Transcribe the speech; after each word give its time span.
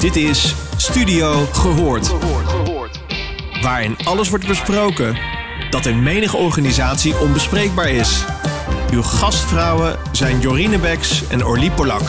Dit 0.00 0.16
is 0.16 0.54
Studio 0.76 1.32
Gehoord. 1.52 2.08
Waarin 3.62 3.96
alles 4.04 4.28
wordt 4.28 4.46
besproken 4.46 5.18
dat 5.70 5.86
in 5.86 6.02
menige 6.02 6.36
organisatie 6.36 7.18
onbespreekbaar 7.18 7.88
is. 7.88 8.24
Uw 8.92 9.02
gastvrouwen 9.02 9.98
zijn 10.12 10.40
Jorine 10.40 10.78
Beks 10.78 11.28
en 11.28 11.44
Orlie 11.44 11.70
Polak. 11.70 12.02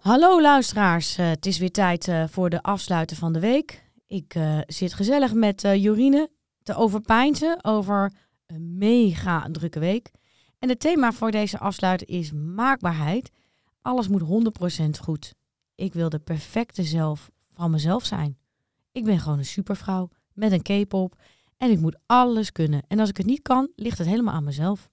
Hallo 0.00 0.40
luisteraars, 0.40 1.16
Eh, 1.16 1.28
het 1.28 1.46
is 1.46 1.58
weer 1.58 1.70
tijd 1.70 2.08
eh, 2.08 2.24
voor 2.30 2.50
de 2.50 2.62
afsluiten 2.62 3.16
van 3.16 3.32
de 3.32 3.40
week. 3.40 3.84
Ik 4.06 4.34
eh, 4.34 4.58
zit 4.66 4.94
gezellig 4.94 5.34
met 5.34 5.60
Jorine 5.60 6.30
te 6.62 6.74
overpeinzen 6.74 7.64
over 7.64 8.12
een 8.46 8.76
mega 8.78 9.48
drukke 9.52 9.78
week. 9.78 10.10
En 10.58 10.68
het 10.68 10.80
thema 10.80 11.12
voor 11.12 11.30
deze 11.30 11.58
afsluiting 11.58 12.10
is 12.10 12.32
maakbaarheid. 12.32 13.30
Alles 13.86 14.08
moet 14.08 14.52
100% 14.80 15.02
goed. 15.02 15.34
Ik 15.74 15.92
wil 15.92 16.08
de 16.08 16.18
perfecte 16.18 16.82
zelf 16.82 17.30
van 17.50 17.70
mezelf 17.70 18.04
zijn. 18.04 18.38
Ik 18.92 19.04
ben 19.04 19.18
gewoon 19.18 19.38
een 19.38 19.44
supervrouw 19.44 20.08
met 20.34 20.52
een 20.52 20.62
cape 20.62 20.96
op 20.96 21.14
en 21.56 21.70
ik 21.70 21.78
moet 21.78 21.96
alles 22.06 22.52
kunnen. 22.52 22.82
En 22.88 23.00
als 23.00 23.08
ik 23.08 23.16
het 23.16 23.26
niet 23.26 23.42
kan, 23.42 23.72
ligt 23.76 23.98
het 23.98 24.06
helemaal 24.06 24.34
aan 24.34 24.44
mezelf. 24.44 24.88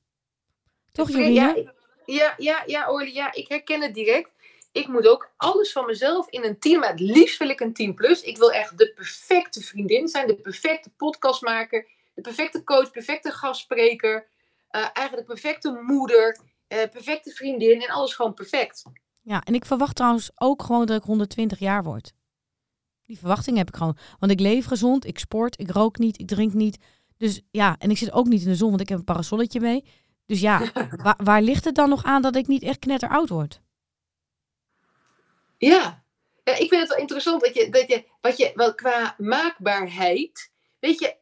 Toch 0.91 1.09
Ja, 1.09 1.17
Jorine? 1.17 1.73
ja, 2.05 2.33
ja, 2.37 2.63
ja, 2.65 2.91
Orly, 2.91 3.13
ja, 3.13 3.33
ik 3.33 3.47
herken 3.47 3.81
het 3.81 3.93
direct. 3.93 4.29
Ik 4.71 4.87
moet 4.87 5.07
ook 5.07 5.31
alles 5.37 5.71
van 5.71 5.85
mezelf 5.85 6.29
in 6.29 6.43
een 6.43 6.59
team. 6.59 6.79
Maar 6.79 6.89
het 6.89 6.99
liefst 6.99 7.39
wil 7.39 7.49
ik 7.49 7.59
een 7.59 7.73
team 7.73 7.95
plus. 7.95 8.21
Ik 8.21 8.37
wil 8.37 8.51
echt 8.51 8.77
de 8.77 8.91
perfecte 8.95 9.61
vriendin 9.61 10.07
zijn, 10.07 10.27
de 10.27 10.35
perfecte 10.35 10.89
podcastmaker, 10.89 11.87
de 12.13 12.21
perfecte 12.21 12.63
coach, 12.63 12.91
perfecte 12.91 13.31
gastspreker, 13.31 14.27
eh, 14.69 14.81
eigenlijk 14.93 15.27
de 15.27 15.33
perfecte 15.33 15.71
moeder, 15.71 16.39
perfecte 16.91 17.31
vriendin 17.31 17.81
en 17.81 17.89
alles 17.89 18.13
gewoon 18.13 18.33
perfect. 18.33 18.83
Ja, 19.21 19.43
en 19.43 19.53
ik 19.53 19.65
verwacht 19.65 19.95
trouwens 19.95 20.31
ook 20.35 20.63
gewoon 20.63 20.85
dat 20.85 20.97
ik 20.97 21.03
120 21.03 21.59
jaar 21.59 21.83
word. 21.83 22.13
Die 23.05 23.17
verwachting 23.17 23.57
heb 23.57 23.67
ik 23.67 23.75
gewoon. 23.75 23.97
Want 24.19 24.31
ik 24.31 24.39
leef 24.39 24.65
gezond, 24.65 25.05
ik 25.05 25.19
sport, 25.19 25.59
ik 25.59 25.71
rook 25.71 25.97
niet, 25.97 26.19
ik 26.19 26.27
drink 26.27 26.53
niet. 26.53 26.77
Dus 27.17 27.41
ja, 27.51 27.75
en 27.79 27.89
ik 27.89 27.97
zit 27.97 28.11
ook 28.11 28.27
niet 28.27 28.41
in 28.41 28.47
de 28.47 28.55
zon, 28.55 28.69
want 28.69 28.81
ik 28.81 28.89
heb 28.89 28.97
een 28.97 29.03
parasolletje 29.03 29.59
mee. 29.59 29.85
Dus 30.25 30.39
ja, 30.39 30.71
waar, 31.03 31.19
waar 31.23 31.41
ligt 31.41 31.65
het 31.65 31.75
dan 31.75 31.89
nog 31.89 32.03
aan 32.03 32.21
dat 32.21 32.35
ik 32.35 32.47
niet 32.47 32.63
echt 32.63 32.79
knetter 32.79 33.09
oud 33.09 33.29
word? 33.29 33.61
Ja. 35.57 36.03
ja, 36.43 36.53
ik 36.53 36.69
vind 36.69 36.81
het 36.81 36.89
wel 36.89 36.97
interessant 36.97 37.41
dat 37.41 37.53
je, 37.55 37.69
dat 37.69 37.87
je, 37.87 38.05
wat 38.21 38.37
je 38.37 38.51
wel 38.55 38.75
qua 38.75 39.15
maakbaarheid, 39.17 40.51
weet 40.79 40.99
je, 40.99 41.17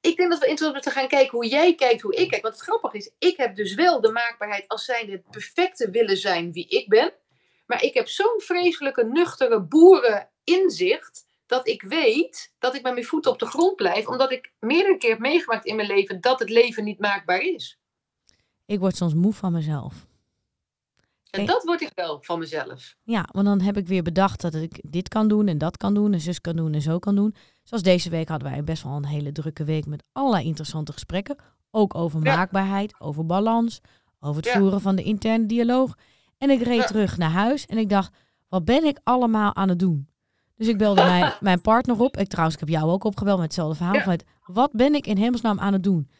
ik 0.00 0.16
denk 0.16 0.30
dat 0.30 0.38
we 0.38 0.46
interessant 0.46 0.82
te 0.82 0.90
gaan 0.90 1.08
kijken 1.08 1.30
hoe 1.30 1.46
jij 1.46 1.74
kijkt, 1.74 2.02
hoe 2.02 2.14
ik 2.14 2.28
kijk. 2.28 2.42
Want 2.42 2.54
het 2.54 2.62
grappige 2.62 2.96
is, 2.96 3.10
ik 3.18 3.36
heb 3.36 3.56
dus 3.56 3.74
wel 3.74 4.00
de 4.00 4.10
maakbaarheid 4.10 4.68
als 4.68 4.84
zijnde 4.84 5.12
het 5.12 5.30
perfecte 5.30 5.90
willen 5.90 6.16
zijn 6.16 6.52
wie 6.52 6.68
ik 6.68 6.88
ben. 6.88 7.12
Maar 7.66 7.82
ik 7.82 7.94
heb 7.94 8.08
zo'n 8.08 8.40
vreselijke, 8.40 9.04
nuchtere 9.04 9.60
boereninzicht, 9.60 11.26
dat 11.46 11.68
ik 11.68 11.82
weet 11.82 12.54
dat 12.58 12.74
ik 12.74 12.82
met 12.82 12.92
mijn 12.92 13.04
voeten 13.04 13.30
op 13.30 13.38
de 13.38 13.46
grond 13.46 13.76
blijf, 13.76 14.06
omdat 14.06 14.32
ik 14.32 14.52
meerdere 14.60 14.96
keer 14.96 15.10
heb 15.10 15.18
meegemaakt 15.18 15.66
in 15.66 15.76
mijn 15.76 15.88
leven 15.88 16.20
dat 16.20 16.38
het 16.38 16.50
leven 16.50 16.84
niet 16.84 16.98
maakbaar 16.98 17.40
is. 17.40 17.78
Ik 18.66 18.78
word 18.78 18.96
soms 18.96 19.14
moe 19.14 19.32
van 19.32 19.52
mezelf. 19.52 20.06
En 21.40 21.46
dat 21.46 21.64
word 21.64 21.80
ik 21.80 21.90
wel 21.94 22.18
van 22.22 22.38
mezelf. 22.38 22.94
Ja, 23.02 23.24
want 23.32 23.46
dan 23.46 23.60
heb 23.60 23.76
ik 23.76 23.86
weer 23.86 24.02
bedacht 24.02 24.40
dat 24.40 24.54
ik 24.54 24.80
dit 24.86 25.08
kan 25.08 25.28
doen 25.28 25.46
en 25.48 25.58
dat 25.58 25.76
kan 25.76 25.94
doen 25.94 26.12
en 26.12 26.20
zus 26.20 26.40
kan 26.40 26.56
doen 26.56 26.74
en 26.74 26.82
zo 26.82 26.98
kan 26.98 27.14
doen. 27.14 27.34
Zoals 27.62 27.82
deze 27.82 28.10
week 28.10 28.28
hadden 28.28 28.50
wij 28.50 28.64
best 28.64 28.82
wel 28.82 28.92
een 28.96 29.06
hele 29.06 29.32
drukke 29.32 29.64
week 29.64 29.86
met 29.86 30.02
allerlei 30.12 30.44
interessante 30.44 30.92
gesprekken. 30.92 31.36
Ook 31.70 31.94
over 31.94 32.24
Ja. 32.24 32.36
maakbaarheid, 32.36 32.94
over 32.98 33.26
balans, 33.26 33.80
over 34.20 34.36
het 34.42 34.52
Ja. 34.52 34.58
voeren 34.58 34.80
van 34.80 34.96
de 34.96 35.02
interne 35.02 35.46
dialoog. 35.46 35.94
En 36.38 36.50
ik 36.50 36.62
reed 36.62 36.76
Ja. 36.80 36.86
terug 36.86 37.16
naar 37.18 37.30
huis 37.30 37.66
en 37.66 37.78
ik 37.78 37.88
dacht, 37.88 38.16
wat 38.48 38.64
ben 38.64 38.84
ik 38.84 38.98
allemaal 39.02 39.54
aan 39.54 39.68
het 39.68 39.78
doen? 39.78 40.08
Dus 40.56 40.68
ik 40.68 40.78
belde 40.78 41.04
mijn, 41.04 41.32
mijn 41.40 41.60
partner 41.60 42.00
op. 42.00 42.16
Ik 42.16 42.28
trouwens, 42.28 42.54
ik 42.60 42.60
heb 42.66 42.74
jou 42.78 42.90
ook 42.90 43.04
opgebeld 43.04 43.36
met 43.36 43.44
hetzelfde 43.46 43.76
verhaal. 43.76 44.06
Met, 44.06 44.24
wat 44.46 44.72
ben 44.72 44.94
ik 44.94 45.06
in 45.06 45.16
hemelsnaam 45.16 45.58
aan 45.60 45.72
het 45.72 45.82
doen? 45.82 46.10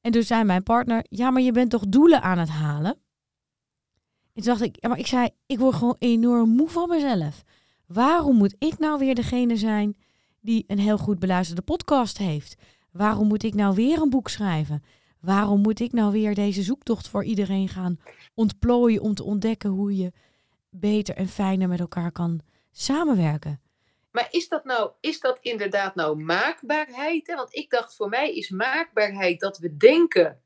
En 0.00 0.12
toen 0.12 0.22
zei 0.22 0.44
mijn 0.44 0.62
partner, 0.62 1.04
ja, 1.08 1.30
maar 1.30 1.42
je 1.42 1.52
bent 1.52 1.70
toch 1.70 1.82
doelen 1.88 2.22
aan 2.22 2.38
het 2.38 2.48
halen? 2.48 2.96
En 4.34 4.42
dacht 4.42 4.60
ik, 4.60 4.76
ja, 4.80 4.88
maar 4.88 4.98
ik 4.98 5.06
zei, 5.06 5.28
ik 5.46 5.58
word 5.58 5.74
gewoon 5.74 5.96
enorm 5.98 6.48
moe 6.50 6.68
van 6.68 6.88
mezelf. 6.88 7.44
Waarom 7.86 8.36
moet 8.36 8.54
ik 8.58 8.78
nou 8.78 8.98
weer 8.98 9.14
degene 9.14 9.56
zijn 9.56 9.96
die 10.40 10.64
een 10.66 10.78
heel 10.78 10.98
goed 10.98 11.18
beluisterde 11.18 11.62
podcast 11.62 12.18
heeft? 12.18 12.54
Waarom 12.92 13.28
moet 13.28 13.42
ik 13.42 13.54
nou 13.54 13.74
weer 13.74 14.02
een 14.02 14.10
boek 14.10 14.28
schrijven? 14.28 14.84
Waarom 15.20 15.60
moet 15.60 15.80
ik 15.80 15.92
nou 15.92 16.12
weer 16.12 16.34
deze 16.34 16.62
zoektocht 16.62 17.08
voor 17.08 17.24
iedereen 17.24 17.68
gaan 17.68 18.00
ontplooien 18.34 19.00
om 19.00 19.14
te 19.14 19.24
ontdekken 19.24 19.70
hoe 19.70 19.96
je 19.96 20.12
beter 20.70 21.14
en 21.16 21.28
fijner 21.28 21.68
met 21.68 21.80
elkaar 21.80 22.12
kan 22.12 22.40
samenwerken? 22.70 23.60
Maar 24.10 24.28
is 24.30 24.48
dat 24.48 24.64
nou, 24.64 24.90
is 25.00 25.20
dat 25.20 25.38
inderdaad 25.40 25.94
nou 25.94 26.16
maakbaarheid? 26.16 27.34
Want 27.34 27.54
ik 27.54 27.70
dacht, 27.70 27.94
voor 27.94 28.08
mij 28.08 28.34
is 28.34 28.50
maakbaarheid 28.50 29.40
dat 29.40 29.58
we 29.58 29.76
denken 29.76 30.40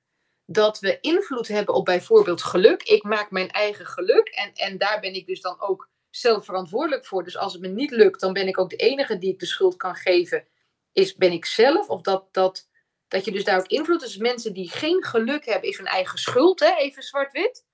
dat 0.47 0.81
we 0.81 1.01
invloed 1.01 1.49
hebben 1.49 1.75
op 1.75 1.85
bijvoorbeeld 1.85 2.43
geluk. 2.43 2.83
Ik 2.83 3.03
maak 3.03 3.31
mijn 3.31 3.51
eigen 3.51 3.87
geluk 3.87 4.29
en, 4.29 4.53
en 4.55 4.79
daar 4.79 5.01
ben 5.01 5.15
ik 5.15 5.27
dus 5.27 5.41
dan 5.41 5.61
ook 5.61 5.89
zelf 6.11 6.45
verantwoordelijk 6.45 7.07
voor. 7.07 7.25
Dus 7.25 7.37
als 7.37 7.53
het 7.53 7.63
me 7.63 7.69
niet 7.69 7.91
lukt, 7.91 8.21
dan 8.21 8.33
ben 8.33 8.49
ik 8.49 8.59
ook 8.59 8.71
de 8.71 8.77
enige 8.77 9.19
die 9.19 9.33
ik 9.33 9.39
de 9.39 9.47
schuld 9.47 9.77
kan 9.77 9.95
geven. 9.95 10.47
Is, 10.93 11.15
ben 11.15 11.33
ik 11.33 11.45
zelf? 11.45 11.89
Of 11.89 12.01
dat, 12.01 12.29
dat, 12.33 12.69
dat 13.09 13.25
je 13.25 13.31
dus 13.31 13.45
daar 13.45 13.59
ook 13.59 13.67
invloed... 13.67 14.01
Dus 14.01 14.17
mensen 14.17 14.53
die 14.53 14.71
geen 14.71 15.05
geluk 15.05 15.45
hebben, 15.45 15.69
is 15.69 15.77
hun 15.77 15.87
eigen 15.87 16.19
schuld, 16.19 16.61
hè? 16.61 16.75
even 16.77 17.03
zwart-wit. 17.03 17.67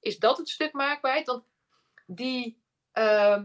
Is 0.00 0.18
dat 0.18 0.38
het 0.38 0.48
stuk 0.48 0.72
maakbaarheid? 0.72 1.26
Want 1.26 1.44
die... 2.06 2.62
ehm, 2.92 3.44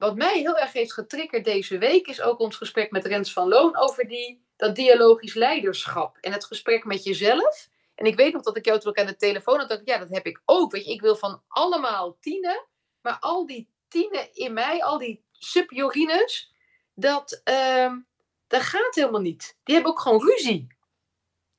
wat 0.00 0.16
mij 0.16 0.38
heel 0.38 0.58
erg 0.58 0.72
heeft 0.72 0.92
getriggerd 0.92 1.44
deze 1.44 1.78
week 1.78 2.06
is 2.06 2.20
ook 2.20 2.38
ons 2.38 2.56
gesprek 2.56 2.90
met 2.90 3.06
Rens 3.06 3.32
van 3.32 3.48
Loon 3.48 3.76
over 3.76 4.08
die, 4.08 4.44
dat 4.56 4.76
dialogisch 4.76 5.34
leiderschap 5.34 6.16
en 6.20 6.32
het 6.32 6.44
gesprek 6.44 6.84
met 6.84 7.04
jezelf. 7.04 7.68
En 8.00 8.06
ik 8.06 8.16
weet 8.16 8.32
nog 8.32 8.42
dat 8.42 8.56
ik 8.56 8.64
jou 8.64 8.80
toen 8.80 8.90
ook 8.90 8.98
aan 8.98 9.06
de 9.06 9.16
telefoon 9.16 9.58
had, 9.58 9.70
ik, 9.70 9.80
ja, 9.84 9.98
dat 9.98 10.08
heb 10.08 10.26
ik 10.26 10.42
ook. 10.44 10.72
Weet 10.72 10.84
je, 10.84 10.92
ik 10.92 11.00
wil 11.00 11.16
van 11.16 11.42
allemaal 11.48 12.16
tienen, 12.20 12.66
maar 13.00 13.16
al 13.18 13.46
die 13.46 13.68
tienen 13.88 14.34
in 14.34 14.52
mij, 14.52 14.84
al 14.84 14.98
die 14.98 15.24
subjorines, 15.32 16.54
dat, 16.94 17.40
ehm, 17.44 17.98
dat 18.46 18.62
gaat 18.62 18.94
helemaal 18.94 19.20
niet. 19.20 19.58
Die 19.64 19.74
hebben 19.74 19.92
ook 19.92 20.00
gewoon 20.00 20.20
ruzie. 20.20 20.66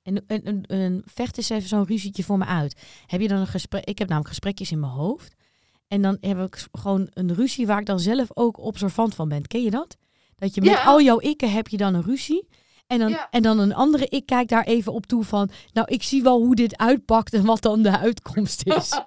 En, 0.03 0.24
en, 0.28 0.44
en, 0.44 0.66
en 0.66 1.01
vecht 1.06 1.38
eens 1.38 1.50
even 1.50 1.68
zo'n 1.68 1.85
ruzietje 1.85 2.24
voor 2.24 2.38
me 2.38 2.46
uit. 2.46 2.81
Heb 3.06 3.22
je 3.22 3.28
dan 3.28 3.40
een 3.40 3.47
gesprek? 3.47 3.85
Ik 3.85 3.97
heb 3.97 4.07
namelijk 4.07 4.30
gesprekjes 4.30 4.72
in 4.72 4.80
mijn 4.80 4.91
hoofd. 4.91 5.35
En 5.88 6.01
dan 6.01 6.18
heb 6.22 6.40
ik 6.40 6.68
gewoon 6.72 7.09
een 7.13 7.35
ruzie 7.35 7.68
waar 7.68 7.80
ik 7.80 7.85
dan 7.85 8.00
zelf 8.00 8.28
ook 8.34 8.57
observant 8.57 9.16
van 9.16 9.30
ben. 9.30 9.47
Ken 9.47 9.63
je 9.63 9.72
dat? 9.72 9.97
Dat 10.35 10.56
je 10.56 10.62
met 10.62 10.69
Ja. 10.69 10.84
al 10.84 11.01
jouw 11.01 11.19
ikken 11.19 11.51
heb 11.51 11.68
je 11.68 11.78
dan 11.78 11.94
een 11.94 12.03
ruzie. 12.03 12.47
En 12.91 13.00
dan, 13.00 13.09
Ja. 13.09 13.28
en 13.29 13.41
dan 13.41 13.59
een 13.59 13.74
andere 13.74 14.06
ik 14.07 14.25
kijkt 14.25 14.50
daar 14.50 14.63
even 14.63 14.94
op 14.94 15.06
toe 15.06 15.24
van... 15.24 15.50
Nou, 15.74 15.88
ik 15.88 16.03
zie 16.03 16.24
wel 16.24 16.38
hoe 16.40 16.56
dit 16.56 16.78
uitpakt 16.78 17.34
en 17.34 17.46
wat 17.46 17.62
dan 17.62 17.81
de 17.81 17.97
uitkomst 17.97 18.66
is. 18.66 18.90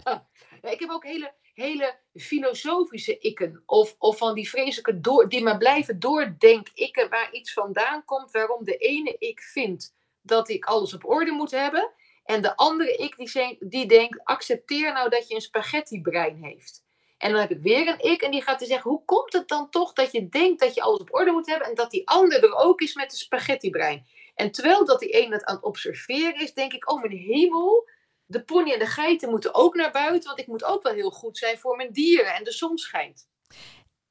Ja, 0.63 0.71
ik 0.71 0.81
heb 0.81 0.91
ook 0.91 1.05
hele, 1.05 1.35
hele 1.55 1.95
filosofische 2.15 3.19
ikken. 3.19 3.63
Of, 3.67 3.95
of 3.99 4.17
van 4.17 4.35
die 4.35 4.49
vreselijke 4.49 5.01
door, 5.01 5.29
die 5.29 5.43
maar 5.43 5.59
blijven 5.59 5.99
doordenk-ikken 5.99 7.11
waar 7.11 7.33
iets 7.33 7.53
vandaan 7.53 8.05
komt. 8.05 8.31
Waarom 8.31 8.65
de 8.65 8.77
ene 8.77 9.17
ik 9.19 9.41
vindt 9.41 9.95
dat 10.23 10.49
ik 10.49 10.65
alles 10.65 10.95
op 10.95 11.09
orde 11.09 11.31
moet 11.31 11.51
hebben. 11.51 11.91
En 12.25 12.43
de 12.43 12.57
andere 12.57 12.97
ik 12.97 13.17
die, 13.17 13.57
die 13.61 13.87
denkt, 13.87 14.25
accepteer 14.25 14.93
nou 14.93 15.09
dat 15.09 15.29
je 15.29 15.35
een 15.35 15.41
spaghetti-brein 15.41 16.43
heeft. 16.43 16.84
En 17.17 17.31
dan 17.31 17.41
heb 17.41 17.51
ik 17.51 17.63
weer 17.63 17.89
een 17.89 18.11
ik 18.13 18.23
en 18.23 18.31
die 18.31 18.43
gaat 18.43 18.59
te 18.59 18.67
zeggen, 18.67 18.91
hoe 18.91 19.05
komt 19.05 19.33
het 19.33 19.49
dan 19.49 19.71
toch 19.71 19.93
dat 19.93 20.13
je 20.13 20.29
denkt 20.29 20.61
dat 20.61 20.75
je 20.75 20.83
alles 20.83 21.01
op 21.01 21.15
orde 21.15 21.31
moet 21.31 21.47
hebben. 21.47 21.69
En 21.69 21.75
dat 21.75 21.91
die 21.91 22.09
ander 22.09 22.45
er 22.45 22.55
ook 22.55 22.81
is 22.81 22.95
met 22.95 23.11
de 23.11 23.17
spaghetti-brein. 23.17 24.07
En 24.35 24.51
terwijl 24.51 24.85
dat 24.85 25.01
die 25.01 25.25
een 25.25 25.33
het 25.33 25.45
aan 25.45 25.55
het 25.55 25.65
observeren 25.65 26.41
is, 26.41 26.55
denk 26.55 26.73
ik, 26.73 26.91
oh 26.91 27.01
mijn 27.01 27.17
hemel 27.17 27.89
de 28.27 28.45
pony 28.45 28.73
en 28.73 28.79
de 28.79 28.87
geiten 28.87 29.31
moeten 29.31 29.55
ook 29.55 29.75
naar 29.75 29.91
buiten, 29.91 30.29
want 30.29 30.41
ik 30.41 30.47
moet 30.47 30.65
ook 30.65 30.83
wel 30.83 30.93
heel 30.93 31.11
goed 31.11 31.39
zijn 31.39 31.59
voor 31.59 31.77
mijn 31.77 31.93
dieren 31.93 32.35
en 32.35 32.45
de 32.45 32.53
zon 32.53 32.79
schijnt. 32.79 33.29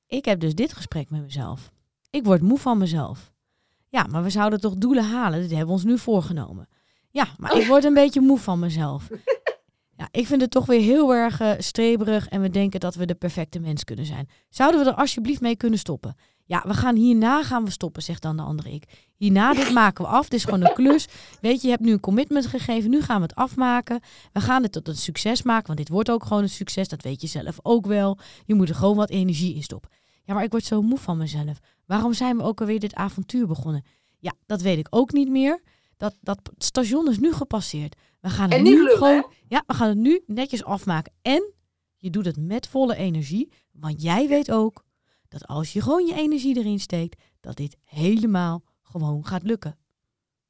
Ik 0.07 0.25
heb 0.25 0.39
dus 0.39 0.55
dit 0.55 0.73
gesprek 0.73 1.09
met 1.09 1.21
mezelf. 1.21 1.71
Ik 2.09 2.23
word 2.23 2.41
moe 2.41 2.57
van 2.57 2.77
mezelf. 2.77 3.31
Ja, 3.89 4.07
maar 4.07 4.23
we 4.23 4.29
zouden 4.29 4.59
toch 4.59 4.75
doelen 4.75 5.03
halen? 5.03 5.39
Dit 5.39 5.49
hebben 5.49 5.67
we 5.67 5.73
ons 5.73 5.83
nu 5.83 5.97
voorgenomen. 5.97 6.69
Ja, 7.11 7.27
maar 7.37 7.57
ik 7.57 7.67
word 7.71 7.83
een 7.83 7.93
beetje 7.93 8.21
moe 8.21 8.37
van 8.37 8.59
mezelf. 8.59 9.09
Ja, 10.03 10.09
ik 10.11 10.27
vind 10.27 10.41
het 10.41 10.51
toch 10.51 10.65
weer 10.65 10.81
heel 10.81 11.13
erg 11.13 11.39
eh, 11.39 11.51
streberig 11.57 12.27
en 12.27 12.41
we 12.41 12.49
denken 12.49 12.79
dat 12.79 12.95
we 12.95 13.05
de 13.05 13.15
perfecte 13.15 13.59
mens 13.59 13.83
kunnen 13.83 14.05
zijn. 14.05 14.29
Zouden 14.49 14.83
we 14.83 14.89
er 14.89 14.95
alsjeblieft 14.95 15.41
mee 15.41 15.55
kunnen 15.55 15.79
stoppen? 15.79 16.15
Ja, 16.45 16.63
we 16.67 16.73
gaan 16.73 16.95
hierna 16.95 17.43
gaan 17.43 17.63
we 17.63 17.71
stoppen, 17.71 18.03
zegt 18.03 18.21
dan 18.21 18.37
de 18.37 18.41
andere 18.41 18.71
ik. 18.71 18.83
Hierna, 19.15 19.53
dit 19.53 19.71
maken 19.81 20.03
we 20.03 20.09
af. 20.09 20.27
Dit 20.27 20.39
is 20.39 20.45
gewoon 20.45 20.61
een 20.61 20.73
klus. 20.73 21.07
Weet 21.41 21.61
je, 21.61 21.67
je 21.67 21.73
hebt 21.73 21.85
nu 21.85 21.91
een 21.91 21.99
commitment 21.99 22.45
gegeven. 22.45 22.89
Nu 22.89 23.01
gaan 23.01 23.15
we 23.15 23.21
het 23.21 23.35
afmaken. 23.35 23.99
We 24.33 24.41
gaan 24.41 24.63
het 24.63 24.71
tot 24.71 24.87
een 24.87 24.95
succes 24.95 25.43
maken. 25.43 25.65
Want 25.65 25.77
dit 25.77 25.89
wordt 25.89 26.11
ook 26.11 26.23
gewoon 26.23 26.43
een 26.43 26.49
succes. 26.49 26.87
Dat 26.87 27.01
weet 27.01 27.21
je 27.21 27.27
zelf 27.27 27.59
ook 27.61 27.85
wel. 27.85 28.17
Je 28.45 28.53
moet 28.53 28.69
er 28.69 28.75
gewoon 28.75 28.95
wat 28.95 29.09
energie 29.09 29.55
in 29.55 29.63
stoppen. 29.63 29.89
Ja, 30.23 30.33
maar 30.33 30.43
ik 30.43 30.51
word 30.51 30.65
zo 30.65 30.81
moe 30.81 30.97
van 30.97 31.17
mezelf. 31.17 31.59
Waarom 31.85 32.13
zijn 32.13 32.37
we 32.37 32.43
ook 32.43 32.59
alweer 32.59 32.79
dit 32.79 32.95
avontuur 32.95 33.47
begonnen? 33.47 33.85
Ja, 34.19 34.33
dat 34.45 34.61
weet 34.61 34.77
ik 34.77 34.87
ook 34.89 35.11
niet 35.11 35.29
meer. 35.29 35.61
Dat, 35.97 36.15
dat 36.21 36.39
station 36.57 37.09
is 37.09 37.19
nu 37.19 37.33
gepasseerd. 37.33 37.95
We 38.23 38.29
gaan 38.29 38.51
het 38.51 38.61
nu 38.61 38.75
lullen, 38.75 38.97
gewoon. 38.97 39.15
hè? 39.29 39.35
Ja, 39.47 39.63
we 39.67 39.73
gaan 39.73 39.87
het 39.87 39.97
nu 39.97 40.23
netjes 40.25 40.63
afmaken. 40.63 41.13
En 41.21 41.53
Je 42.03 42.09
doet 42.09 42.25
het 42.25 42.37
met 42.37 42.67
volle 42.67 42.95
energie, 42.95 43.51
want 43.71 44.01
jij 44.01 44.27
weet 44.27 44.51
ook 44.51 44.83
dat 45.27 45.47
als 45.47 45.73
je 45.73 45.81
gewoon 45.81 46.05
je 46.05 46.13
energie 46.13 46.57
erin 46.57 46.79
steekt, 46.79 47.21
dat 47.41 47.55
dit 47.55 47.77
helemaal 47.85 48.63
gewoon 48.81 49.25
gaat 49.25 49.43
lukken. 49.43 49.77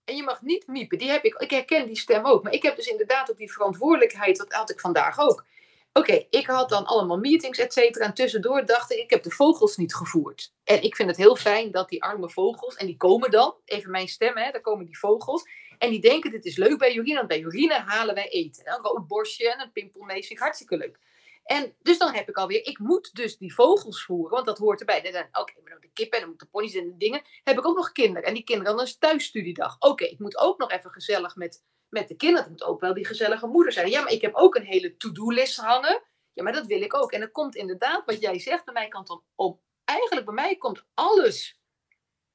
En 0.04 0.16
je 0.16 0.24
mag 0.24 0.42
niet 0.42 0.68
miepen. 0.68 0.98
Die 0.98 1.10
heb 1.10 1.24
ik, 1.24 1.34
ik 1.34 1.50
herken 1.50 1.88
die 1.88 1.98
stem 1.98 2.26
ook. 2.26 2.44
Maar 2.44 2.54
ik 2.54 2.64
heb 2.64 2.76
dus 2.76 2.88
inderdaad 2.88 3.32
ook 3.32 3.38
die 3.38 3.52
verantwoordelijkheid. 3.52 4.38
Dat 4.38 4.54
had 4.54 4.70
ik 4.72 4.80
vandaag 4.80 5.20
ook. 5.20 5.46
Oké, 5.94 6.26
ik 6.30 6.48
had 6.48 6.70
dan 6.70 6.86
allemaal 6.86 7.18
meetings, 7.18 7.60
et 7.60 7.74
cetera. 7.74 8.06
En 8.06 8.14
tussendoor 8.14 8.66
dacht 8.66 8.92
ik, 8.92 8.98
ik 8.98 9.10
heb 9.10 9.24
de 9.24 9.32
vogels 9.32 9.78
niet 9.78 9.96
gevoerd. 9.96 10.54
En 10.64 10.84
ik 10.84 10.96
vind 10.96 11.10
het 11.10 11.18
heel 11.18 11.36
fijn 11.36 11.72
dat 11.72 11.90
die 11.90 12.04
arme 12.04 12.30
vogels, 12.30 12.76
en 12.76 12.86
die 12.86 12.98
komen 12.98 13.32
dan, 13.32 13.56
even 13.66 13.92
mijn 13.92 14.08
stem, 14.08 14.38
hè, 14.38 14.52
daar 14.52 14.62
komen 14.62 14.86
die 14.86 15.00
vogels. 15.00 15.44
En 15.78 15.90
die 15.90 16.02
denken, 16.02 16.32
dit 16.32 16.46
is 16.46 16.56
leuk 16.56 16.78
bij 16.78 16.94
Jorine, 16.94 17.16
want 17.16 17.28
bij 17.28 17.40
Jorine 17.40 17.74
halen 17.74 18.16
wij 18.16 18.30
eten. 18.30 18.84
Een 18.84 19.08
borstje 19.08 19.54
en 19.54 19.62
een 19.62 19.72
pimpelmees 19.72 20.28
vind 20.28 20.40
ik 20.40 20.46
hartstikke 20.46 20.78
leuk. 20.78 21.00
En 21.44 21.76
dus 21.82 21.98
dan 21.98 22.14
heb 22.14 22.30
ik 22.30 22.38
alweer, 22.38 22.66
ik 22.66 22.80
moet 22.80 23.16
dus 23.16 23.38
die 23.38 23.54
vogels 23.54 24.04
voeren, 24.04 24.32
want 24.32 24.46
dat 24.46 24.58
hoort 24.58 24.80
erbij. 24.80 24.98
Oké, 24.98 25.40
okay, 25.40 25.56
maar 25.64 25.80
de 25.80 25.90
kippen 25.94 26.20
en 26.20 26.26
dan 26.26 26.34
de 26.38 26.46
ponies 26.46 26.76
en 26.76 26.88
de 26.88 26.98
dingen. 26.98 27.22
Heb 27.44 27.58
ik 27.58 27.66
ook 27.66 27.76
nog 27.76 27.92
kinderen. 27.92 28.28
En 28.28 28.34
die 28.34 28.44
kinderen 28.44 28.76
dan 28.76 28.86
een 28.86 28.94
thuisstudiedag. 29.00 29.76
Oké, 29.80 30.04
ik 30.04 30.20
moet 30.20 30.38
ook 30.38 30.58
nog 30.58 30.72
even 30.72 30.92
gezellig 30.92 31.36
met, 31.36 31.64
met 31.90 32.08
de 32.08 32.16
kinderen. 32.16 32.44
Het 32.44 32.52
moet 32.52 32.64
ook 32.64 32.82
wel 32.82 32.94
die 32.94 33.06
gezellige 33.06 33.48
moeder 33.48 33.72
zijn. 33.72 33.90
Ja, 33.90 34.02
maar 34.02 34.12
ik 34.12 34.22
heb 34.22 34.36
ook 34.36 34.56
een 34.56 34.66
hele 34.66 34.98
to-do-list 34.98 35.58
hangen. 35.58 36.02
Ja, 36.34 36.44
maar 36.44 36.54
dat 36.54 36.66
wil 36.66 36.82
ik 36.82 36.94
ook. 36.94 37.12
En 37.12 37.20
dat 37.20 37.32
komt 37.32 37.56
inderdaad, 37.56 38.06
wat 38.06 38.22
jij 38.22 38.40
zegt, 38.40 38.66
bij 38.66 38.74
mij 38.74 38.88
kan 38.88 39.06
dan 39.06 39.24
op. 39.36 39.62
Eigenlijk 39.84 40.26
bij 40.26 40.36
mij 40.36 40.56
komt 40.56 40.86
alles 40.94 41.62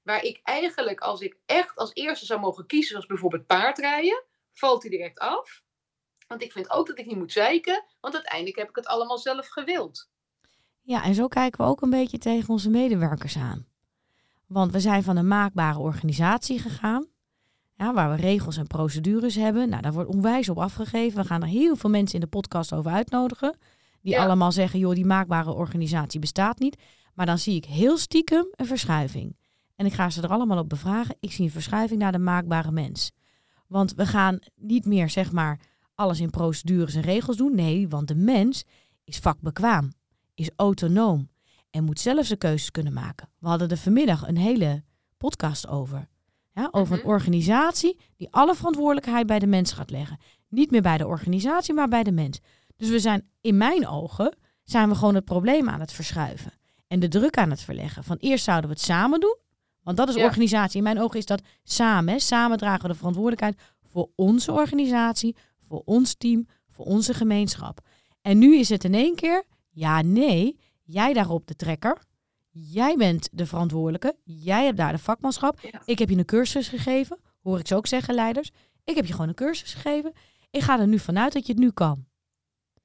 waar 0.09 0.25
ik 0.25 0.41
eigenlijk, 0.43 1.01
als 1.01 1.21
ik 1.21 1.37
echt 1.47 1.77
als 1.77 1.91
eerste 1.95 2.27
zou 2.27 2.41
mogen 2.41 2.67
kiezen, 2.67 2.91
zoals 2.91 3.07
bijvoorbeeld 3.07 3.47
paardrijden, 3.47 4.25
valt 4.53 4.83
die 4.83 4.91
direct 4.91 5.19
af. 5.19 5.63
Want 6.27 6.43
ik 6.43 6.53
vind 6.53 6.71
ook 6.71 6.87
dat 6.87 6.99
ik 6.99 7.07
niet 7.07 7.17
moet 7.17 7.33
zeiken, 7.33 7.85
want 8.01 8.15
uiteindelijk 8.15 8.57
heb 8.57 8.69
ik 8.69 8.77
het 8.77 8.87
allemaal 8.87 9.19
zelf 9.19 9.49
gewild. 9.49 10.09
Ja, 10.83 11.05
en 11.05 11.15
zo 11.15 11.29
kijken 11.29 11.65
we 11.65 11.71
ook 11.71 11.83
een 11.83 11.91
beetje 11.91 12.19
tegen 12.19 12.49
onze 12.49 12.71
medewerkers 12.71 13.37
aan. 13.37 13.67
Want 14.47 14.73
we 14.73 14.81
zijn 14.81 15.03
van 15.03 15.17
een 15.17 15.29
maakbare 15.29 15.79
organisatie 15.79 16.59
gegaan, 16.59 17.07
ja, 17.75 17.93
waar 17.93 18.11
we 18.11 18.17
regels 18.17 18.57
en 18.57 18.67
procedures 18.67 19.35
hebben. 19.35 19.69
Nou, 19.69 19.83
daar 19.83 19.93
wordt 19.93 20.11
onwijs 20.11 20.49
op 20.49 20.59
afgegeven. 20.59 21.21
We 21.21 21.27
gaan 21.27 21.43
er 21.43 21.49
heel 21.49 21.77
veel 21.77 21.91
mensen 21.91 22.15
in 22.15 22.21
de 22.21 22.37
podcast 22.37 22.73
over 22.73 22.91
uitnodigen. 22.91 23.59
Die 24.01 24.21
allemaal 24.21 24.53
zeggen, 24.53 24.79
joh, 24.79 24.95
die 24.95 25.07
maakbare 25.07 25.53
organisatie 25.53 26.21
bestaat 26.21 26.59
niet. 26.59 26.83
Maar 27.15 27.27
dan 27.27 27.39
zie 27.39 27.57
ik 27.57 27.65
heel 27.65 27.99
stiekem 27.99 28.49
een 28.51 28.67
verschuiving. 28.67 29.38
En 29.79 29.87
ik 29.87 29.93
ga 29.93 30.11
ze 30.11 30.23
er 30.23 30.29
allemaal 30.29 30.59
op 30.59 30.69
bevragen. 30.69 31.17
Ik 31.21 31.33
zie 31.33 31.45
een 31.45 31.51
verschuiving 31.51 32.01
naar 32.01 32.13
de 32.13 32.19
maakbare 32.19 32.71
mens. 32.71 33.13
Want 33.67 33.95
we 33.95 34.07
gaan 34.07 34.39
niet 34.57 34.85
meer, 34.85 35.11
zeg 35.11 35.33
maar, 35.33 35.61
alles 35.95 36.21
in 36.21 36.31
procedures 36.31 36.95
en 36.95 37.03
regels 37.03 37.37
doen. 37.37 37.55
Nee, 37.55 37.89
want 37.89 38.09
de 38.09 38.15
mens 38.15 38.65
is 39.05 39.19
vakbekwaam, 39.19 39.93
is 40.35 40.51
autonoom 40.57 41.29
en 41.71 41.85
moet 41.85 42.01
zelf 42.01 42.27
zijn 42.27 42.39
keuzes 42.39 42.71
kunnen 42.71 42.93
maken. 42.93 43.29
We 43.39 43.49
hadden 43.49 43.69
er 43.69 43.77
vanmiddag 43.77 44.29
een 44.29 44.37
hele 44.37 44.83
podcast 45.17 45.69
over. 45.69 46.09
Ja, 46.53 46.69
over 46.71 46.95
een 46.95 47.03
mhm. 47.03 47.09
organisatie 47.09 47.99
die 48.17 48.29
alle 48.31 48.55
verantwoordelijkheid 48.55 49.27
bij 49.27 49.39
de 49.39 49.47
mens 49.47 49.73
gaat 49.73 49.91
leggen. 49.91 50.19
Niet 50.49 50.71
meer 50.71 50.83
bij 50.83 50.99
de 50.99 51.07
organisatie, 51.07 51.75
maar 51.75 51.89
bij 51.89 52.03
de 52.03 52.13
mens. 52.13 52.41
Dus 52.77 52.89
we 52.89 52.99
zijn 52.99 53.29
in 53.41 53.57
mijn 53.57 53.87
ogen 53.87 54.37
zijn 54.65 54.89
we 54.89 54.95
gewoon 54.95 55.15
het 55.15 55.25
probleem 55.25 55.69
aan 55.69 55.81
het 55.81 55.93
verschuiven. 55.93 56.53
En 56.87 57.01
de 57.01 57.09
druk 57.09 57.39
aan 57.39 57.51
het 57.51 57.61
verleggen. 57.61 58.05
Van 58.05 58.17
eerst 58.17 58.45
zouden 58.45 58.71
we 58.71 58.77
het 58.77 58.85
samen 58.85 59.21
doen. 59.21 59.37
Want 59.89 60.01
dat 60.01 60.09
is 60.09 60.23
organisatie. 60.23 60.77
In 60.77 60.83
mijn 60.83 61.01
ogen 61.01 61.19
is 61.19 61.27
dat 61.27 61.43
samen. 61.65 62.21
Samen 62.21 62.59
dragen 62.59 62.83
we 62.83 62.89
de 62.89 62.95
verantwoordelijkheid 62.95 63.59
voor 63.83 64.09
onze 64.15 64.53
organisatie, 64.53 65.37
voor 65.69 65.83
ons 65.85 66.15
team, 66.15 66.47
voor 66.71 66.85
onze 66.85 67.15
gemeenschap. 67.15 67.81
En 68.21 68.39
nu 68.39 68.57
is 68.57 68.69
het 68.69 68.85
in 68.85 68.95
één 68.95 69.15
keer, 69.15 69.45
ja, 69.71 70.03
nee, 70.03 70.59
jij 70.83 71.13
daarop 71.13 71.47
de 71.47 71.57
trekker. 71.57 71.99
Jij 72.51 72.97
bent 72.97 73.29
de 73.33 73.47
verantwoordelijke. 73.47 74.17
Jij 74.25 74.65
hebt 74.65 74.77
daar 74.77 74.93
de 74.93 74.99
vakmanschap. 74.99 75.61
Ik 75.85 75.99
heb 75.99 76.09
je 76.09 76.17
een 76.17 76.25
cursus 76.25 76.69
gegeven. 76.69 77.19
Hoor 77.43 77.59
ik 77.59 77.67
ze 77.67 77.75
ook 77.75 77.87
zeggen, 77.87 78.15
leiders. 78.15 78.51
Ik 78.85 78.97
heb 78.97 79.07
je 79.07 79.13
gewoon 79.13 79.29
een 79.29 79.35
cursus 79.35 79.75
gegeven. 79.75 80.13
Ik 80.51 80.63
ga 80.63 80.81
er 80.81 80.89
nu 80.89 80.99
vanuit 80.99 81.33
dat 81.33 81.47
je 81.47 81.53
het 81.53 81.61
nu 81.63 81.71
kan. 81.71 82.05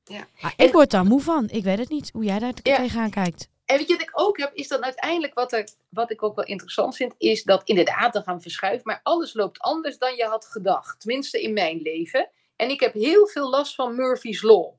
Ja. 0.03 0.27
ik 0.55 0.71
word 0.71 0.91
daar 0.91 1.05
moe 1.05 1.21
van. 1.21 1.49
Ik 1.49 1.63
weet 1.63 1.79
het 1.79 1.89
niet 1.89 2.09
hoe 2.11 2.23
jij 2.23 2.39
daar 2.39 2.53
tegenaan 2.53 3.09
kijkt. 3.09 3.49
En 3.65 3.77
weet 3.77 3.87
je 3.87 3.93
wat 3.93 4.01
ik 4.01 4.19
ook 4.19 4.37
heb, 4.37 4.53
is 4.53 4.67
dan 4.67 4.83
uiteindelijk 4.83 5.33
wat, 5.33 5.51
er, 5.51 5.67
wat 5.89 6.11
ik 6.11 6.23
ook 6.23 6.35
wel 6.35 6.45
interessant 6.45 6.95
vind, 6.95 7.13
is 7.17 7.43
dat 7.43 7.61
inderdaad 7.63 8.13
dan 8.13 8.23
gaan 8.23 8.41
verschuiven, 8.41 8.81
maar 8.85 8.99
alles 9.03 9.33
loopt 9.33 9.59
anders 9.59 9.97
dan 9.97 10.15
je 10.15 10.25
had 10.25 10.45
gedacht. 10.45 10.99
Tenminste 10.99 11.41
in 11.41 11.53
mijn 11.53 11.81
leven. 11.81 12.29
En 12.55 12.69
ik 12.69 12.79
heb 12.79 12.93
heel 12.93 13.27
veel 13.27 13.49
last 13.49 13.75
van 13.75 13.95
Murphy's 13.95 14.41
Law. 14.41 14.73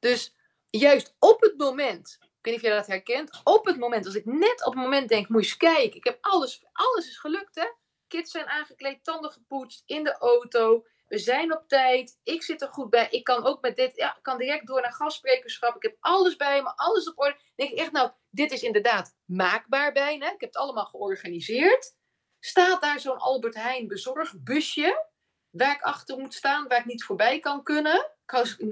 Dus 0.00 0.34
juist 0.70 1.14
op 1.18 1.40
het 1.40 1.56
moment, 1.56 2.18
ik 2.20 2.28
weet 2.40 2.54
niet 2.54 2.54
of 2.54 2.68
jij 2.68 2.76
dat 2.76 2.86
herkent, 2.86 3.40
op 3.44 3.66
het 3.66 3.78
moment, 3.78 4.06
als 4.06 4.14
ik 4.14 4.24
net 4.24 4.66
op 4.66 4.72
het 4.72 4.82
moment 4.82 5.08
denk, 5.08 5.28
moet 5.28 5.42
je 5.42 5.48
eens 5.48 5.56
kijken, 5.56 5.96
ik 5.96 6.04
heb 6.04 6.18
alles, 6.20 6.64
alles 6.72 7.08
is 7.08 7.18
gelukt 7.18 7.54
hè. 7.54 7.66
Kids 8.08 8.30
zijn 8.30 8.46
aangekleed, 8.46 9.04
tanden 9.04 9.30
gepoetst, 9.30 9.82
in 9.86 10.04
de 10.04 10.18
auto, 10.18 10.86
we 11.06 11.18
zijn 11.18 11.56
op 11.56 11.68
tijd, 11.68 12.18
ik 12.22 12.42
zit 12.42 12.62
er 12.62 12.68
goed 12.68 12.90
bij, 12.90 13.08
ik 13.10 13.24
kan 13.24 13.44
ook 13.44 13.60
met 13.60 13.76
dit, 13.76 13.96
ja, 13.96 14.16
ik 14.16 14.22
kan 14.22 14.38
direct 14.38 14.66
door 14.66 14.80
naar 14.80 14.92
gastsprekerschap, 14.92 15.76
ik 15.76 15.82
heb 15.82 15.96
alles 16.00 16.36
bij 16.36 16.62
me, 16.62 16.76
alles 16.76 17.08
op 17.08 17.18
orde. 17.18 17.40
Denk 17.54 17.70
ik 17.70 17.78
echt, 17.78 17.92
nou, 17.92 18.10
dit 18.30 18.52
is 18.52 18.62
inderdaad 18.62 19.16
maakbaar 19.24 19.92
bijna, 19.92 20.26
ik 20.26 20.40
heb 20.40 20.52
het 20.52 20.56
allemaal 20.56 20.84
georganiseerd. 20.84 21.96
Staat 22.40 22.80
daar 22.80 23.00
zo'n 23.00 23.18
Albert 23.18 23.54
Heijn 23.54 23.88
bezorgbusje, 23.88 25.06
waar 25.50 25.74
ik 25.74 25.82
achter 25.82 26.18
moet 26.18 26.34
staan, 26.34 26.68
waar 26.68 26.78
ik 26.78 26.84
niet 26.84 27.04
voorbij 27.04 27.40
kan 27.40 27.62
kunnen, 27.62 28.10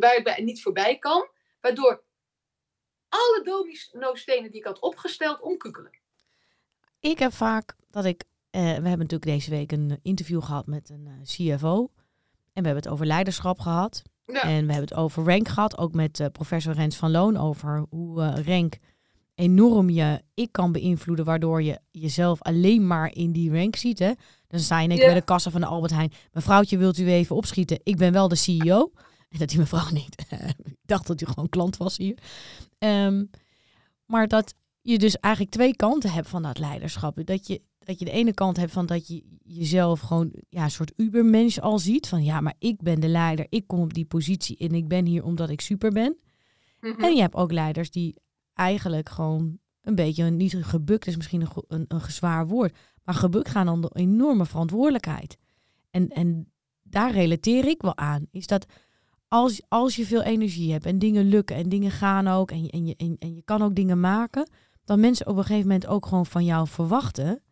waar 0.00 0.38
ik 0.38 0.44
niet 0.44 0.62
voorbij 0.62 0.98
kan, 0.98 1.28
waardoor 1.60 2.04
alle 3.08 3.40
domino-stenen 3.44 4.50
die 4.50 4.60
ik 4.60 4.66
had 4.66 4.78
opgesteld 4.78 5.40
omkukkelen. 5.40 6.00
Ik 7.00 7.18
heb 7.18 7.32
vaak 7.32 7.76
dat 7.90 8.04
ik, 8.04 8.24
eh, 8.50 8.60
we 8.60 8.68
hebben 8.68 8.98
natuurlijk 8.98 9.24
deze 9.24 9.50
week 9.50 9.72
een 9.72 9.98
interview 10.02 10.42
gehad 10.42 10.66
met 10.66 10.90
een 10.90 11.06
eh, 11.06 11.22
CFO 11.22 11.90
en 12.52 12.62
we 12.62 12.68
hebben 12.68 12.84
het 12.84 12.92
over 12.92 13.06
leiderschap 13.06 13.60
gehad. 13.60 14.02
En 14.26 14.66
we 14.66 14.72
hebben 14.72 14.76
het 14.76 14.94
over 14.94 15.24
rank 15.24 15.48
gehad, 15.48 15.78
ook 15.78 15.94
met 15.94 16.20
uh, 16.20 16.26
professor 16.32 16.74
Rens 16.74 16.96
van 16.96 17.10
Loon 17.10 17.36
over 17.36 17.86
hoe 17.90 18.20
uh, 18.20 18.46
rank 18.46 18.78
enorm 19.34 19.90
je 19.90 20.22
ik 20.34 20.52
kan 20.52 20.72
beïnvloeden, 20.72 21.24
waardoor 21.24 21.62
je 21.62 21.80
jezelf 21.90 22.42
alleen 22.42 22.86
maar 22.86 23.14
in 23.14 23.32
die 23.32 23.52
rank 23.52 23.76
ziet. 23.76 23.98
Hè? 23.98 24.12
Dan 24.48 24.60
sta 24.60 24.80
je 24.80 24.88
bij 24.88 25.14
de 25.14 25.22
kassa 25.22 25.50
van 25.50 25.60
de 25.60 25.66
Albert 25.66 25.92
Heijn. 25.92 26.12
Mevrouwtje, 26.32 26.78
wilt 26.78 26.98
u 26.98 27.08
even 27.08 27.36
opschieten? 27.36 27.80
Ik 27.82 27.96
ben 27.96 28.12
wel 28.12 28.28
de 28.28 28.36
CEO. 28.36 28.92
En 29.28 29.38
dat 29.38 29.48
die 29.48 29.58
mevrouw 29.58 29.90
niet. 29.90 30.26
ik 30.64 30.76
dacht 30.82 31.06
dat 31.06 31.20
u 31.20 31.26
gewoon 31.26 31.48
klant 31.48 31.76
was 31.76 31.96
hier. 31.96 32.18
Um, 32.78 33.30
maar 34.06 34.28
dat 34.28 34.54
je 34.80 34.98
dus 34.98 35.16
eigenlijk 35.16 35.54
twee 35.54 35.76
kanten 35.76 36.10
hebt 36.10 36.28
van 36.28 36.42
dat 36.42 36.58
leiderschap. 36.58 37.26
Dat 37.26 37.46
je, 37.46 37.60
dat 37.84 37.98
je 37.98 38.04
de 38.04 38.10
ene 38.10 38.32
kant 38.32 38.56
hebt 38.56 38.72
van 38.72 38.86
dat 38.86 39.08
je 39.08 39.22
jezelf 39.42 40.00
gewoon 40.00 40.32
ja, 40.48 40.64
een 40.64 40.70
soort 40.70 40.92
ubermens 40.96 41.60
al 41.60 41.78
ziet. 41.78 42.08
Van 42.08 42.24
ja, 42.24 42.40
maar 42.40 42.54
ik 42.58 42.82
ben 42.82 43.00
de 43.00 43.08
leider. 43.08 43.46
Ik 43.48 43.66
kom 43.66 43.80
op 43.80 43.94
die 43.94 44.04
positie 44.04 44.56
en 44.56 44.74
ik 44.74 44.88
ben 44.88 45.06
hier 45.06 45.24
omdat 45.24 45.50
ik 45.50 45.60
super 45.60 45.90
ben. 45.90 46.16
Mhm. 46.80 47.02
En 47.02 47.14
je 47.14 47.20
hebt 47.20 47.34
ook 47.34 47.52
leiders 47.52 47.90
die 47.90 48.16
eigenlijk 48.54 49.08
gewoon 49.08 49.58
een 49.82 49.94
beetje, 49.94 50.24
niet 50.24 50.56
gebukt 50.64 51.06
is 51.06 51.16
misschien 51.16 51.40
een, 51.40 51.64
een, 51.68 51.84
een 51.88 52.00
gezwaar 52.00 52.46
woord, 52.46 52.78
maar 53.04 53.14
gebukt 53.14 53.48
gaan 53.48 53.68
onder 53.68 53.90
enorme 53.92 54.46
verantwoordelijkheid. 54.46 55.36
En, 55.90 56.08
en 56.08 56.52
daar 56.82 57.12
relateer 57.12 57.64
ik 57.64 57.82
wel 57.82 57.96
aan. 57.96 58.26
Is 58.30 58.46
dat 58.46 58.66
als, 59.28 59.62
als 59.68 59.96
je 59.96 60.06
veel 60.06 60.22
energie 60.22 60.72
hebt 60.72 60.86
en 60.86 60.98
dingen 60.98 61.24
lukken 61.24 61.56
en 61.56 61.68
dingen 61.68 61.90
gaan 61.90 62.28
ook 62.28 62.50
en 62.50 62.62
je, 62.62 62.70
en, 62.70 62.86
je, 62.86 62.94
en, 62.96 63.16
en 63.18 63.34
je 63.34 63.42
kan 63.42 63.62
ook 63.62 63.74
dingen 63.74 64.00
maken, 64.00 64.50
dan 64.84 65.00
mensen 65.00 65.26
op 65.26 65.36
een 65.36 65.44
gegeven 65.44 65.66
moment 65.66 65.86
ook 65.86 66.06
gewoon 66.06 66.26
van 66.26 66.44
jou 66.44 66.68
verwachten 66.68 67.42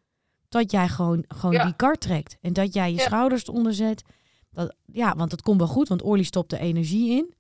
dat 0.51 0.71
jij 0.71 0.89
gewoon, 0.89 1.25
gewoon 1.29 1.65
die 1.65 1.77
kar 1.77 1.97
trekt. 1.97 2.37
En 2.41 2.53
dat 2.53 2.75
jij 2.75 2.93
je 2.93 3.01
schouders 3.01 3.47
eronder 3.47 3.75
zet. 3.75 4.03
Dat, 4.51 4.75
ja, 4.87 5.17
want 5.17 5.31
het 5.31 5.43
komt 5.43 5.59
wel 5.59 5.69
goed, 5.69 5.89
want 5.89 6.03
Orly 6.03 6.23
stopt 6.23 6.51
de 6.51 6.59
energie 6.59 7.11
in. 7.11 7.35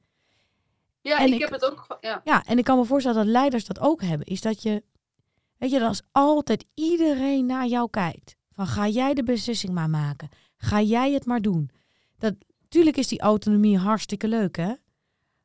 Ja, 1.00 1.19
en 1.19 1.33
ik, 1.33 1.40
heb 1.40 1.50
het 1.50 1.64
ook. 1.64 1.99
Ja. 2.00 2.21
ja, 2.25 2.45
en 2.45 2.59
ik 2.59 2.64
kan 2.64 2.79
me 2.79 2.85
voorstellen 2.85 3.25
dat 3.25 3.33
leiders 3.33 3.64
dat 3.64 3.81
ook 3.81 4.02
hebben. 4.02 4.26
Is 4.26 4.40
dat 4.40 4.62
je, 4.62 4.83
weet 5.57 5.71
je, 5.71 5.79
dat 5.79 5.88
als 5.88 6.02
altijd 6.12 6.64
iedereen 6.75 7.47
naar 7.47 7.67
jou 7.67 7.90
kijkt. 7.90 8.37
Van 8.52 8.67
ga 8.67 8.88
jij 8.88 9.14
de 9.14 9.23
beslissing 9.23 9.73
maar 9.73 9.90
maken? 9.90 10.29
Ga 10.57 10.81
jij 10.81 11.12
het 11.12 11.26
maar 11.26 11.43
doen? 11.43 11.71
Dat, 12.19 12.35
tuurlijk 12.69 12.97
is 12.97 13.09
die 13.09 13.21
autonomie 13.21 13.79
hartstikke 13.79 14.29
leuk, 14.29 14.57
hè? 14.57 14.73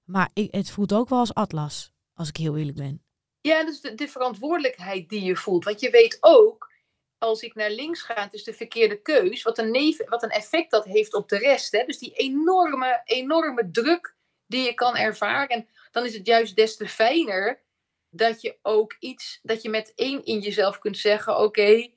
Maar 0.03 0.29
ik, 0.33 0.53
het 0.53 0.69
voelt 0.69 0.93
ook 0.93 1.09
wel 1.09 1.19
als 1.19 1.33
atlas, 1.33 1.91
als 2.13 2.29
ik 2.29 2.37
heel 2.37 2.57
eerlijk 2.57 2.77
ben. 2.77 3.01
Ja, 3.41 3.65
dus 3.65 3.81
de, 3.81 3.95
de 3.95 4.07
verantwoordelijkheid 4.07 5.09
die 5.09 5.23
je 5.23 5.35
voelt. 5.35 5.63
Want 5.63 5.79
je 5.79 5.89
weet 5.89 6.17
ook, 6.21 6.71
als 7.17 7.41
ik 7.41 7.55
naar 7.55 7.69
links 7.69 8.01
ga, 8.01 8.23
het 8.23 8.33
is 8.33 8.43
de 8.43 8.53
verkeerde 8.53 9.01
keus, 9.01 9.43
wat 9.43 9.57
een, 9.57 9.71
neef, 9.71 10.09
wat 10.09 10.23
een 10.23 10.29
effect 10.29 10.71
dat 10.71 10.85
heeft 10.85 11.13
op 11.13 11.29
de 11.29 11.37
rest. 11.37 11.71
Hè? 11.71 11.83
Dus 11.85 11.97
die 11.97 12.13
enorme, 12.13 13.01
enorme 13.05 13.71
druk 13.71 14.15
die 14.47 14.63
je 14.63 14.73
kan 14.73 14.95
ervaren. 14.95 15.47
En 15.49 15.67
dan 15.91 16.05
is 16.05 16.13
het 16.13 16.25
juist 16.25 16.55
des 16.55 16.77
te 16.77 16.87
fijner 16.87 17.63
dat 18.09 18.41
je 18.41 18.57
ook 18.61 18.95
iets, 18.99 19.39
dat 19.43 19.61
je 19.61 19.69
met 19.69 19.93
één 19.95 20.23
in 20.23 20.39
jezelf 20.39 20.79
kunt 20.79 20.97
zeggen: 20.97 21.37
Oké, 21.37 21.89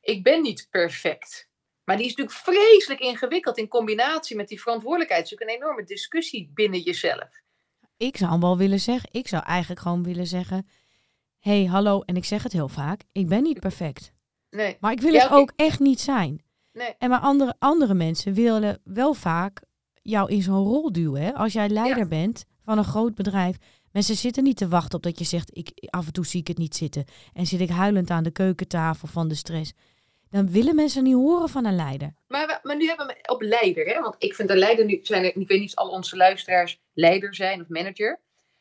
ik 0.00 0.22
ben 0.22 0.42
niet 0.42 0.66
perfect. 0.70 1.50
Maar 1.84 1.96
die 1.96 2.06
is 2.06 2.14
natuurlijk 2.14 2.44
vreselijk 2.44 3.00
ingewikkeld 3.00 3.58
in 3.58 3.68
combinatie 3.68 4.36
met 4.36 4.48
die 4.48 4.60
verantwoordelijkheid. 4.60 5.22
Het 5.22 5.32
is 5.32 5.38
natuurlijk 5.38 5.60
een 5.60 5.66
enorme 5.66 5.88
discussie 5.88 6.50
binnen 6.54 6.80
jezelf. 6.80 7.28
ik 7.96 8.16
zou 8.16 8.38
wel 8.38 8.56
willen 8.56 8.80
zeggen. 8.80 9.08
Ik 9.12 9.28
zou 9.28 9.44
eigenlijk 9.44 9.80
gewoon 9.80 10.02
willen 10.02 10.26
zeggen. 10.26 10.68
hey, 11.38 11.64
hallo. 11.64 12.00
En 12.00 12.16
ik 12.16 12.24
zeg 12.24 12.42
het 12.42 12.52
heel 12.52 12.68
vaak. 12.68 13.02
Ik 13.12 13.28
ben 13.28 13.42
niet 13.42 13.60
perfect. 13.60 14.12
Nee. 14.56 14.76
Maar 14.80 14.92
ik 14.92 15.00
wil 15.00 15.12
het 15.12 15.30
ook 15.30 15.52
echt 15.56 15.80
niet 15.80 16.00
zijn. 16.00 16.42
Nee. 16.72 16.94
En 16.98 17.08
maar 17.10 17.20
andere, 17.20 17.54
andere 17.58 17.94
mensen 17.94 18.34
willen 18.34 18.80
wel 18.84 19.14
vaak 19.14 19.62
jou 20.02 20.30
in 20.30 20.42
zo'n 20.42 20.64
rol 20.64 20.92
duwen. 20.92 21.22
Hè? 21.22 21.34
Als 21.34 21.52
jij 21.52 21.68
leider 21.68 21.98
Ja. 22.02 22.08
bent 22.08 22.44
van 22.64 22.78
een 22.78 22.84
groot 22.84 23.14
bedrijf. 23.14 23.56
Mensen 23.92 24.16
zitten 24.16 24.42
niet 24.42 24.56
te 24.56 24.68
wachten 24.68 24.94
op 24.96 25.02
dat 25.02 25.18
je 25.18 25.24
zegt, 25.24 25.56
ik, 25.56 25.70
af 25.90 26.06
en 26.06 26.12
toe 26.12 26.26
zie 26.26 26.40
ik 26.40 26.48
het 26.48 26.58
niet 26.58 26.74
zitten. 26.76 27.04
En 27.32 27.46
zit 27.46 27.60
ik 27.60 27.68
huilend 27.68 28.10
aan 28.10 28.22
de 28.24 28.30
keukentafel 28.30 29.08
van 29.08 29.28
de 29.28 29.34
stress. 29.34 29.72
Dan 30.30 30.50
willen 30.50 30.74
mensen 30.74 31.02
niet 31.02 31.14
horen 31.14 31.48
van 31.48 31.64
een 31.64 31.76
leider. 31.76 32.14
Maar, 32.28 32.46
we- 32.46 32.58
maar 32.62 32.76
nu 32.76 32.86
hebben 32.86 33.06
we 33.06 33.16
op 33.32 33.40
leider, 33.42 33.86
hè? 33.86 34.00
want 34.00 34.14
ik 34.18 34.34
vind 34.34 34.48
de 34.48 34.56
leider 34.56 34.84
nu, 34.84 34.98
zijn 35.02 35.24
er, 35.24 35.36
ik 35.36 35.48
weet 35.48 35.60
niet 35.60 35.76
of 35.76 35.84
al 35.84 35.90
onze 35.90 36.16
luisteraars 36.16 36.80
leider 36.92 37.34
zijn 37.34 37.60
of 37.60 37.68
manager. 37.68 38.20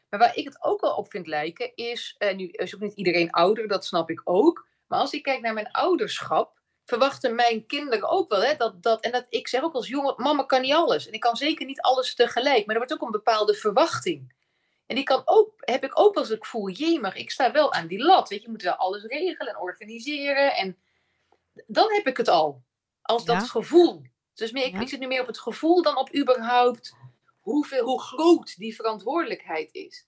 Maar 0.09 0.19
waar 0.19 0.35
ik 0.37 0.45
het 0.45 0.63
ook 0.63 0.81
wel 0.81 0.95
op 0.95 1.11
vind 1.11 1.27
lijken 1.27 1.71
is, 1.75 2.15
eh, 2.17 2.35
nu 2.35 2.47
is 2.47 2.75
ook 2.75 2.81
niet 2.81 2.93
iedereen 2.93 3.29
ouder, 3.31 3.67
dat 3.67 3.85
snap 3.85 4.09
ik 4.09 4.21
ook. 4.23 4.67
Maar 4.91 4.99
als 4.99 5.11
ik 5.13 5.23
kijk 5.23 5.41
naar 5.41 5.53
mijn 5.53 5.71
ouderschap, 5.71 6.59
verwachten 6.85 7.35
mijn 7.35 7.65
kinderen 7.65 8.09
ook 8.09 8.29
wel, 8.29 8.41
hè, 8.41 8.55
dat, 8.55 8.83
dat, 8.83 9.03
en 9.03 9.11
dat 9.11 9.25
ik 9.29 9.47
zeg 9.47 9.61
ook 9.63 9.73
als 9.73 9.87
jongen, 9.87 10.13
mama 10.17 10.43
kan 10.43 10.61
niet 10.61 10.73
alles. 10.73 11.07
En 11.07 11.13
ik 11.13 11.19
kan 11.19 11.35
zeker 11.35 11.65
niet 11.65 11.81
alles 11.81 12.15
tegelijk, 12.15 12.65
maar 12.65 12.75
er 12.75 12.81
wordt 12.81 12.93
ook 12.93 13.01
een 13.01 13.11
bepaalde 13.11 13.53
verwachting. 13.53 14.33
En 14.85 14.95
die 14.95 15.03
kan 15.03 15.21
ook, 15.25 15.53
heb 15.57 15.83
ik 15.83 15.99
ook 15.99 16.15
als 16.15 16.29
ik 16.29 16.45
voel, 16.45 16.69
jee, 16.69 16.99
maar 16.99 17.17
ik 17.17 17.31
sta 17.31 17.51
wel 17.51 17.73
aan 17.73 17.87
die 17.87 18.03
lat. 18.03 18.29
Weet 18.29 18.39
je, 18.39 18.45
je 18.45 18.51
moet 18.51 18.61
wel 18.61 18.73
alles 18.73 19.03
regelen 19.03 19.53
en 19.53 19.59
organiseren. 19.59 20.55
En 20.55 20.77
dan 21.65 21.91
heb 21.93 22.07
ik 22.07 22.17
het 22.17 22.27
al. 22.27 22.63
Als 23.01 23.25
dat 23.25 23.41
Ja. 23.41 23.47
gevoel. 23.47 24.01
Dus 24.33 24.51
meer, 24.51 24.65
ik, 24.65 24.73
Ja. 24.73 24.79
ik 24.79 24.89
zit 24.89 24.99
nu 24.99 25.07
meer 25.07 25.21
op 25.21 25.27
het 25.27 25.39
gevoel 25.39 25.81
dan 25.81 25.97
op 25.97 26.15
überhaupt 26.15 26.95
hoeveel, 27.39 27.83
hoe 27.85 28.01
groot 28.01 28.57
die 28.57 28.75
verantwoordelijkheid 28.75 29.73
is. 29.73 30.07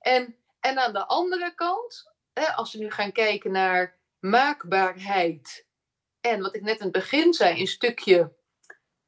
En, 0.00 0.36
en 0.60 0.78
aan 0.78 0.92
de 0.92 1.06
andere 1.06 1.54
kant, 1.54 2.12
hè, 2.32 2.52
als 2.52 2.72
we 2.72 2.78
nu 2.78 2.90
gaan 2.90 3.12
kijken 3.12 3.52
naar 3.52 4.02
maakbaarheid. 4.24 5.66
En 6.20 6.40
wat 6.40 6.54
ik 6.54 6.62
net 6.62 6.78
in 6.78 6.82
het 6.82 6.92
begin 6.92 7.34
zei, 7.34 7.60
een 7.60 7.66
stukje 7.66 8.32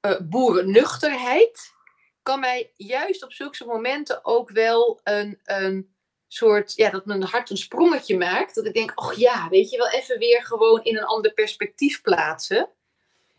eh 0.01 0.21
boerennuchterheid. 0.21 1.75
Kan 2.23 2.41
mij 2.41 2.73
juist 2.77 3.25
op 3.25 3.33
zulke 3.33 3.65
momenten 3.65 4.25
ook 4.25 4.51
wel 4.51 5.01
een, 5.03 5.41
een 5.45 5.95
soort, 6.27 6.75
ja, 6.75 6.91
dat 6.91 7.07
mijn 7.07 7.23
hart 7.23 7.51
een 7.51 7.57
sprongetje 7.57 8.17
maakt. 8.17 8.55
Dat 8.55 8.67
ik 8.67 8.75
denk, 8.75 9.01
oh 9.01 9.13
ja, 9.13 9.49
weet 9.49 9.71
je 9.71 9.77
wel, 9.77 9.91
even 9.91 10.19
weer 10.19 10.45
gewoon 10.45 10.83
in 10.83 10.97
een 10.97 11.05
ander 11.05 11.33
perspectief 11.33 12.01
plaatsen. 12.01 12.69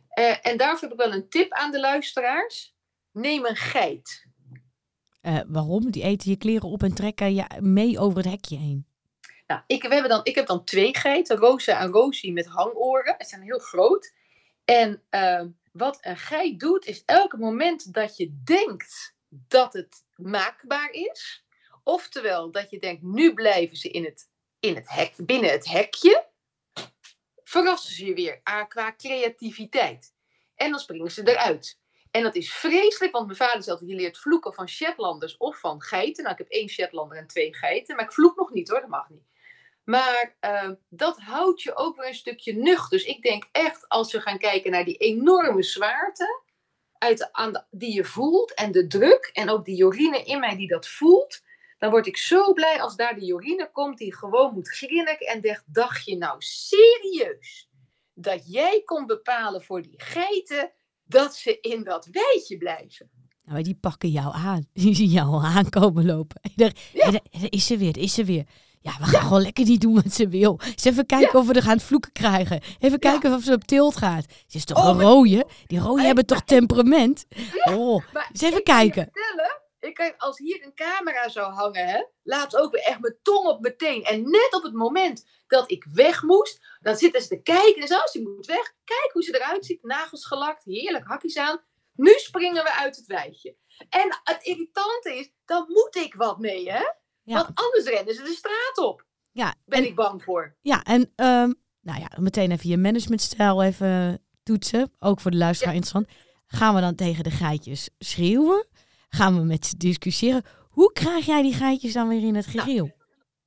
Eh, 0.10 0.36
en 0.42 0.58
daarvoor 0.58 0.90
heb 0.90 1.00
ik 1.00 1.06
wel 1.06 1.14
een 1.14 1.30
tip 1.30 1.52
aan 1.52 1.72
de 1.72 1.80
luisteraars. 1.80 2.76
Neem 3.12 3.46
een 3.46 3.56
geit. 3.56 4.26
Eh, 5.22 5.40
waarom? 5.48 5.92
Die 5.92 6.04
eten 6.04 6.30
je 6.30 6.38
kleren 6.38 6.70
op 6.70 6.84
en 6.84 6.94
trekken 6.94 7.36
je 7.36 7.46
mee 7.60 8.00
over 8.00 8.18
het 8.18 8.28
hekje 8.28 8.58
heen. 8.58 8.86
Nou, 9.48 9.62
ik, 9.68 9.82
we 9.82 9.94
hebben 9.94 10.10
dan, 10.10 10.20
ik 10.24 10.36
heb 10.36 10.48
dan 10.48 10.64
twee 10.64 10.98
geiten, 10.98 11.38
Rosa 11.38 11.80
en 11.80 11.92
Rosie 11.92 12.34
met 12.34 12.46
hangoren. 12.46 13.16
Ze 13.18 13.28
zijn 13.28 13.42
heel 13.42 13.60
groot. 13.60 14.14
En 14.66 15.04
ehm, 15.10 15.50
wat 15.72 15.98
een 16.02 16.18
geit 16.18 16.60
doet, 16.60 16.86
is 16.86 17.04
elke 17.06 17.38
moment 17.38 17.94
dat 17.94 18.18
je 18.18 18.42
denkt 18.44 19.16
dat 19.30 19.74
het 19.74 20.06
maakbaar 20.16 20.92
is, 20.92 21.46
oftewel 21.84 22.52
dat 22.52 22.70
je 22.70 22.80
denkt, 22.80 23.04
nu 23.04 23.34
blijven 23.34 23.78
ze 23.78 23.90
in 23.90 24.06
het, 24.06 24.30
in 24.60 24.76
het 24.76 24.90
hek, 24.90 25.14
binnen 25.18 25.52
het 25.52 25.68
hekje, 25.68 26.28
verrassen 27.44 27.94
ze 27.94 28.06
je 28.06 28.14
weer 28.14 28.40
ah, 28.44 28.68
qua 28.68 28.96
creativiteit. 28.96 30.14
En 30.56 30.72
dan 30.72 30.80
springen 30.80 31.12
ze 31.12 31.30
eruit. 31.30 31.80
En 32.12 32.24
dat 32.24 32.36
is 32.36 32.54
vreselijk, 32.54 33.14
want 33.14 33.26
mijn 33.26 33.38
vader 33.38 33.70
altijd, 33.72 33.90
je 33.90 33.96
leert 33.96 34.18
vloeken 34.18 34.54
van 34.54 34.70
Shetlanders 34.70 35.38
of 35.38 35.60
van 35.60 35.82
geiten. 35.82 36.24
Nou, 36.24 36.36
ik 36.36 36.42
heb 36.42 36.52
één 36.52 36.70
Shetlander 36.70 37.18
en 37.18 37.28
twee 37.28 37.56
geiten, 37.56 37.96
maar 37.96 38.06
ik 38.06 38.14
vloek 38.14 38.36
nog 38.36 38.52
niet 38.52 38.70
hoor, 38.70 38.82
dat 38.82 38.90
mag 38.90 39.10
niet. 39.10 39.26
Maar 39.88 40.36
eh, 40.40 40.70
dat 40.90 41.20
houdt 41.20 41.62
je 41.62 41.76
ook 41.76 41.96
weer 41.98 42.08
een 42.08 42.14
stukje 42.14 42.54
nucht. 42.54 42.90
Dus 42.90 43.04
ik 43.04 43.22
denk 43.22 43.48
echt, 43.52 43.90
als 43.90 44.12
we 44.12 44.22
gaan 44.22 44.38
kijken 44.38 44.72
naar 44.72 44.86
die 44.86 44.98
enorme 44.98 45.64
zwaarte 45.64 46.42
uit 46.98 47.18
de, 47.18 47.34
aan 47.34 47.54
de- 47.54 47.66
die 47.72 47.94
je 47.94 48.04
voelt 48.06 48.54
en 48.54 48.72
de 48.72 48.88
druk 48.88 49.30
en 49.34 49.50
ook 49.50 49.66
die 49.66 49.76
Jorine 49.76 50.24
in 50.24 50.40
mij 50.40 50.56
die 50.56 50.68
dat 50.68 50.88
voelt, 50.88 51.42
dan 51.78 51.90
word 51.90 52.08
ik 52.08 52.18
zo 52.18 52.54
blij 52.54 52.82
als 52.82 52.96
daar 52.96 53.16
die 53.16 53.26
Jorine 53.26 53.70
komt 53.72 53.98
die 53.98 54.16
gewoon 54.16 54.54
moet 54.54 54.70
grinniken 54.70 55.28
en 55.28 55.42
zegt, 55.42 55.64
dacht 55.74 56.06
je 56.06 56.18
nou 56.18 56.36
serieus 56.40 57.70
dat 58.14 58.52
jij 58.54 58.82
kon 58.86 59.06
bepalen 59.06 59.64
voor 59.64 59.82
die 59.82 59.94
geiten 59.98 60.72
dat 61.04 61.36
ze 61.36 61.60
in 61.60 61.84
dat 61.84 62.08
weidje 62.12 62.58
blijven? 62.58 63.10
Nou, 63.44 63.62
die 63.62 63.76
pakken 63.82 64.10
jou 64.10 64.34
aan. 64.36 64.68
Die 64.74 64.96
zien 64.96 65.10
jou 65.10 65.28
al 65.28 65.44
aankomen 65.44 66.06
lopen. 66.06 66.42
En 66.42 66.52
daar, 66.56 66.72
Ja. 66.94 67.04
en 67.06 67.12
daar- 67.12 67.22
en 67.32 67.40
daar 67.40 67.52
is 67.52 67.66
ze 67.66 67.78
weer, 67.78 67.94
daar 67.94 68.04
is 68.04 68.14
ze 68.14 68.24
weer. 68.26 68.46
Ja, 68.88 68.98
we 69.00 69.06
gaan 69.06 69.22
gewoon 69.22 69.42
lekker 69.42 69.66
niet 69.66 69.82
doen 69.82 69.96
wat 69.96 70.14
ze 70.14 70.28
wil. 70.28 70.60
Eens 70.64 70.84
even 70.84 71.06
kijken 71.06 71.40
of 71.40 71.48
we 71.48 71.54
er 71.54 71.62
gaan 71.62 71.80
vloeken 71.80 72.12
krijgen. 72.12 72.62
Even 72.80 73.00
kijken 73.00 73.34
of 73.34 73.44
ze 73.44 73.54
op 73.54 73.64
tilt 73.64 73.98
gaat. 73.98 74.26
Ze 74.48 74.58
is 74.58 74.66
toch 74.66 74.78
Oh, 74.78 74.88
een 74.88 75.02
rode? 75.02 75.46
Die 75.66 75.80
rode 75.80 76.02
hebben 76.02 76.26
toch 76.26 76.44
temperament? 76.44 77.26
Oh, 77.70 78.04
eens 78.32 78.42
even 78.42 78.58
ik 78.58 78.64
kan 78.64 78.86
je 78.86 78.92
kijken. 78.92 79.10
vertellen, 79.14 79.62
ik 79.80 79.94
kan, 79.94 80.14
als 80.18 80.38
hier 80.38 80.64
een 80.66 80.74
camera 80.76 81.30
zou 81.30 81.54
hangen, 81.54 81.88
hè, 81.88 82.04
laat 82.24 82.56
ook 82.58 82.72
weer 82.72 82.84
echt 82.84 83.00
mijn 83.00 83.18
tong 83.22 83.48
op 83.48 83.62
meteen. 83.62 84.04
En 84.04 84.22
net 84.30 84.48
op 84.56 84.64
het 84.64 84.74
moment 84.74 85.26
dat 85.48 85.72
ik 85.72 85.86
weg 85.94 86.24
moest, 86.24 86.60
dan 86.82 86.96
zitten 86.96 87.22
ze 87.22 87.28
te 87.28 87.42
kijken. 87.42 87.82
En 87.82 87.88
zo, 87.88 87.98
ze 88.12 88.22
moet 88.22 88.46
weg. 88.46 88.74
Kijk 88.84 89.10
hoe 89.14 89.24
ze 89.24 89.36
eruit 89.36 89.66
ziet. 89.66 89.84
Nagels 89.84 90.26
gelakt, 90.26 90.64
heerlijk 90.64 91.06
hakjes 91.08 91.38
aan. 91.38 91.62
Nu 91.96 92.14
springen 92.18 92.64
we 92.64 92.74
uit 92.74 92.96
het 92.96 93.06
weidje. 93.06 93.56
En 93.90 94.20
het 94.24 94.44
irritante 94.44 95.16
is, 95.16 95.30
dan 95.46 95.66
moet 95.68 95.96
ik 95.96 96.14
wat 96.14 96.40
mee, 96.40 96.72
hè? 96.72 96.84
Ja. 97.28 97.34
Want 97.36 97.50
anders 97.54 97.86
rennen 97.86 98.16
ze 98.16 98.24
de 98.24 98.34
straat 98.34 98.78
op. 98.88 99.06
Ja, 99.32 99.56
Ben 99.66 99.80
en, 99.80 99.86
ik 99.86 99.96
bang 99.96 100.24
voor. 100.24 100.56
ja, 100.62 100.84
en 100.84 101.12
ehm, 101.16 101.54
nou 101.82 102.00
ja, 102.00 102.10
meteen 102.20 102.52
even 102.52 102.70
je 102.70 102.78
managementstijl 102.78 103.64
even 103.64 104.24
toetsen. 104.44 104.92
Ook 105.00 105.20
voor 105.22 105.32
de 105.32 105.38
luisteraar 105.38 105.74
Ja. 105.74 105.80
interessant. 105.80 106.18
Gaan 106.48 106.76
we 106.76 106.82
dan 106.82 106.96
tegen 106.96 107.24
de 107.24 107.32
geitjes 107.32 107.90
schreeuwen? 108.00 108.68
Gaan 109.10 109.36
we 109.38 109.42
met 109.44 109.66
ze 109.66 109.78
discussiëren? 109.78 110.46
Hoe 110.70 110.92
krijg 110.92 111.26
jij 111.26 111.42
die 111.42 111.54
geitjes 111.54 111.94
dan 111.94 112.08
weer 112.08 112.24
in 112.24 112.36
het 112.36 112.46
gereel? 112.46 112.96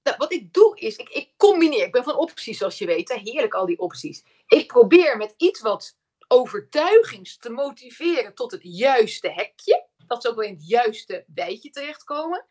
Nou, 0.02 0.16
wat 0.18 0.32
ik 0.32 0.52
doe 0.52 0.78
is, 0.78 0.96
ik, 0.96 1.08
ik 1.08 1.32
combineer. 1.36 1.84
Ik 1.86 1.92
ben 1.92 2.04
van 2.04 2.16
opties, 2.16 2.58
zoals 2.58 2.78
je 2.78 2.86
weet. 2.86 3.08
Hè? 3.08 3.14
Heerlijk, 3.18 3.54
al 3.54 3.66
die 3.66 3.78
opties. 3.78 4.24
Ik 4.46 4.66
probeer 4.66 5.16
met 5.16 5.34
iets 5.36 5.60
wat 5.60 5.96
overtuigings 6.28 7.36
te 7.38 7.50
motiveren 7.50 8.34
tot 8.34 8.50
het 8.50 8.60
juiste 8.62 9.28
hekje. 9.32 9.86
Dat 10.06 10.22
ze 10.22 10.28
ook 10.28 10.34
wel 10.36 10.44
in 10.44 10.54
het 10.54 10.68
juiste 10.68 11.24
weidje 11.34 11.70
terechtkomen. 11.70 12.46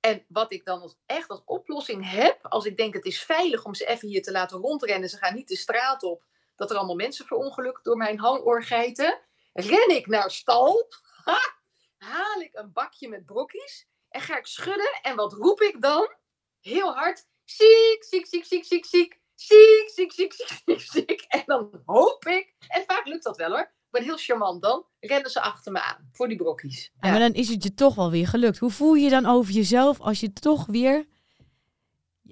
En 0.00 0.24
wat 0.28 0.52
ik 0.52 0.64
dan 0.64 0.80
als, 0.80 0.96
echt 1.06 1.28
als 1.28 1.42
oplossing 1.44 2.10
heb, 2.10 2.46
als 2.46 2.64
ik 2.64 2.76
denk 2.76 2.94
het 2.94 3.04
is 3.04 3.22
veilig 3.22 3.64
om 3.64 3.74
ze 3.74 3.86
even 3.86 4.08
hier 4.08 4.22
te 4.22 4.32
laten 4.32 4.58
rondrennen, 4.58 5.08
ze 5.08 5.16
gaan 5.16 5.34
niet 5.34 5.48
de 5.48 5.56
straat 5.56 6.02
op, 6.02 6.24
dat 6.56 6.70
er 6.70 6.76
allemaal 6.76 6.96
mensen 6.96 7.26
verongelukt 7.26 7.84
door 7.84 7.96
mijn 7.96 8.18
hangoorgeiten, 8.18 9.20
ren 9.52 9.96
ik 9.96 10.06
naar 10.06 10.30
stal, 10.30 10.88
haal 11.96 12.40
ik 12.40 12.54
een 12.54 12.72
bakje 12.72 13.08
met 13.08 13.26
brokjes 13.26 13.88
en 14.08 14.20
ga 14.20 14.38
ik 14.38 14.46
schudden. 14.46 14.98
En 15.02 15.16
wat 15.16 15.32
roep 15.32 15.60
ik 15.60 15.82
dan? 15.82 16.14
Heel 16.60 16.94
hard, 16.94 17.26
ziek, 17.44 18.04
ziek, 18.04 18.26
ziek, 18.26 18.44
ziek, 18.44 18.64
ziek, 18.64 18.84
ziek. 18.84 19.18
Ziek, 19.34 19.90
ziek, 19.94 20.12
ziek, 20.12 20.32
ziek, 20.32 20.80
ziek, 20.80 21.24
En 21.28 21.42
dan 21.46 21.82
hoop 21.84 22.24
ik, 22.26 22.54
en 22.68 22.84
vaak 22.86 23.06
lukt 23.06 23.24
dat 23.24 23.36
wel 23.36 23.50
hoor, 23.50 23.72
ben 23.90 24.02
heel 24.02 24.16
charmant 24.16 24.62
dan, 24.62 24.84
rennen 25.00 25.30
ze 25.30 25.40
achter 25.40 25.72
me 25.72 25.80
aan 25.82 26.08
voor 26.12 26.28
die 26.28 26.36
brokkies. 26.36 26.92
Ja, 27.00 27.10
maar 27.10 27.18
dan 27.18 27.32
is 27.32 27.48
het 27.48 27.62
je 27.62 27.74
toch 27.74 27.94
wel 27.94 28.10
weer 28.10 28.26
gelukt. 28.26 28.58
Hoe 28.58 28.70
voel 28.70 28.94
je 28.94 29.04
je 29.04 29.10
dan 29.10 29.26
over 29.26 29.52
jezelf 29.52 30.00
als 30.00 30.20
je 30.20 30.32
toch 30.32 30.66
weer 30.66 31.06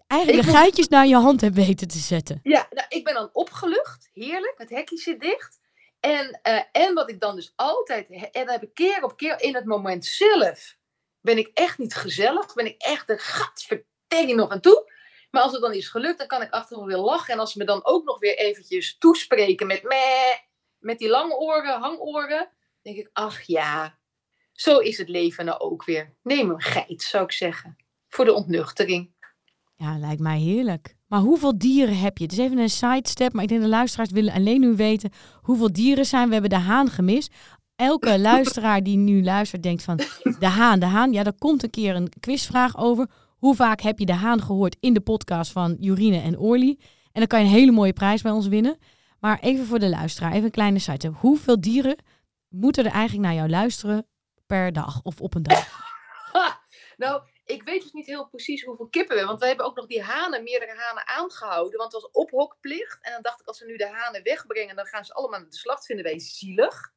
eigenlijk 0.06 0.42
de 0.42 0.50
moet- 0.50 0.60
geitjes 0.60 0.88
naar 0.88 1.06
je 1.06 1.16
hand 1.16 1.40
hebt 1.40 1.54
weten 1.54 1.88
te 1.88 1.98
zetten? 1.98 2.40
Ja, 2.42 2.66
nou, 2.70 2.86
ik 2.88 3.04
ben 3.04 3.14
dan 3.14 3.30
opgelucht. 3.32 4.10
Heerlijk. 4.12 4.54
Het 4.56 4.70
hekje 4.70 4.96
zit 4.96 5.20
dicht. 5.20 5.60
En, 6.00 6.38
eh, 6.42 6.62
en 6.72 6.94
wat 6.94 7.10
ik 7.10 7.20
dan 7.20 7.36
dus 7.36 7.52
altijd... 7.56 8.10
En 8.10 8.30
dan 8.32 8.48
heb 8.48 8.62
ik 8.62 8.74
keer 8.74 9.04
op 9.04 9.16
keer 9.16 9.40
in 9.40 9.54
het 9.54 9.64
moment 9.64 10.06
zelf... 10.06 10.76
Ben 11.20 11.38
ik 11.38 11.50
echt 11.54 11.78
niet 11.78 11.94
gezellig. 11.94 12.54
Ben 12.54 12.66
ik 12.66 12.82
echt 12.82 13.06
de 13.06 13.18
gadvertering 13.18 14.36
nog 14.36 14.50
aan 14.50 14.60
toe. 14.60 14.92
Maar 15.30 15.42
als 15.42 15.52
het 15.52 15.60
dan 15.60 15.72
is 15.72 15.88
gelukt, 15.88 16.18
dan 16.18 16.26
kan 16.26 16.42
ik 16.42 16.50
achteraf 16.50 16.84
weer 16.84 16.96
lachen. 16.96 17.34
En 17.34 17.40
als 17.40 17.52
ze 17.52 17.58
me 17.58 17.64
dan 17.64 17.84
ook 17.84 18.04
nog 18.04 18.18
weer 18.18 18.38
eventjes 18.38 18.98
toespreken 18.98 19.66
met... 19.66 19.82
Meh, 19.82 20.36
met 20.78 20.98
die 20.98 21.08
lange 21.08 21.38
oren, 21.38 21.80
hangoren. 21.80 22.50
denk 22.82 22.96
ik, 22.96 23.10
ach 23.12 23.42
ja. 23.42 23.98
Zo 24.52 24.78
is 24.78 24.98
het 24.98 25.08
leven 25.08 25.44
nou 25.44 25.58
ook 25.58 25.84
weer. 25.84 26.16
Neem 26.22 26.50
een 26.50 26.60
geit, 26.60 27.02
zou 27.02 27.24
ik 27.24 27.32
zeggen. 27.32 27.76
Voor 28.08 28.24
de 28.24 28.32
ontnuchtering. 28.32 29.16
Ja, 29.76 29.98
lijkt 29.98 30.20
mij 30.20 30.38
heerlijk. 30.38 30.96
Maar 31.06 31.20
hoeveel 31.20 31.58
dieren 31.58 31.98
heb 31.98 32.18
je? 32.18 32.24
Het 32.24 32.32
is 32.32 32.38
even 32.38 32.58
een 32.58 32.70
sidestep, 32.70 33.32
maar 33.32 33.42
ik 33.42 33.48
denk 33.48 33.60
de 33.60 33.68
luisteraars 33.68 34.10
willen 34.10 34.32
alleen 34.32 34.60
nu 34.60 34.76
weten 34.76 35.10
hoeveel 35.40 35.72
dieren 35.72 36.06
zijn. 36.06 36.26
We 36.26 36.32
hebben 36.32 36.50
de 36.50 36.56
haan 36.56 36.90
gemist. 36.90 37.34
Elke 37.76 38.18
luisteraar 38.30 38.82
die 38.82 38.96
nu 38.96 39.22
luistert 39.22 39.62
denkt 39.62 39.82
van 39.82 39.96
de 40.38 40.46
haan, 40.46 40.78
de 40.78 40.86
haan. 40.86 41.12
Ja, 41.12 41.24
er 41.24 41.38
komt 41.38 41.62
een 41.62 41.70
keer 41.70 41.94
een 41.94 42.12
quizvraag 42.20 42.76
over. 42.76 43.10
Hoe 43.38 43.54
vaak 43.54 43.80
heb 43.80 43.98
je 43.98 44.06
de 44.06 44.12
haan 44.14 44.42
gehoord 44.42 44.76
in 44.80 44.94
de 44.94 45.00
podcast 45.00 45.52
van 45.52 45.76
Jorine 45.80 46.20
en 46.20 46.38
Orly? 46.38 46.78
En 47.12 47.20
dan 47.20 47.26
kan 47.26 47.38
je 47.38 47.44
een 47.44 47.52
hele 47.52 47.72
mooie 47.72 47.92
prijs 47.92 48.22
bij 48.22 48.32
ons 48.32 48.46
winnen. 48.46 48.78
Maar 49.20 49.38
even 49.40 49.66
voor 49.66 49.78
de 49.78 49.88
luisteraar, 49.88 50.32
even 50.32 50.44
een 50.44 50.50
kleine 50.50 50.78
sidestep. 50.78 51.14
Hoeveel 51.16 51.60
dieren 51.60 51.96
moeten 52.48 52.84
er 52.84 52.92
eigenlijk 52.92 53.26
naar 53.26 53.36
jou 53.36 53.48
luisteren 53.48 54.06
per 54.46 54.72
dag 54.72 55.00
of 55.02 55.20
op 55.20 55.34
een 55.34 55.42
dag? 55.42 55.86
Nou, 56.98 57.22
ik 57.44 57.62
weet 57.62 57.82
dus 57.82 57.92
niet 57.92 58.06
heel 58.06 58.28
precies 58.28 58.64
hoeveel 58.64 58.88
kippen 58.88 59.10
we 59.10 59.16
hebben. 59.16 59.26
Want 59.26 59.40
we 59.40 59.46
hebben 59.46 59.66
ook 59.66 59.76
nog 59.76 59.86
die 59.86 60.02
hanen, 60.02 60.42
meerdere 60.42 60.74
hanen 60.76 61.06
aangehouden. 61.06 61.78
Want 61.78 61.92
het 61.92 62.02
was 62.02 62.10
ophokplicht. 62.10 62.98
En 63.00 63.12
dan 63.12 63.22
dacht 63.22 63.40
ik, 63.40 63.46
als 63.46 63.60
we 63.60 63.66
nu 63.66 63.76
de 63.76 63.88
hanen 63.88 64.22
wegbrengen, 64.22 64.76
dan 64.76 64.86
gaan 64.86 65.04
ze 65.04 65.12
allemaal 65.12 65.40
naar 65.40 65.48
de 65.48 65.56
slacht. 65.56 65.86
Vinden 65.86 66.04
wij 66.04 66.18
zielig. 66.18 66.92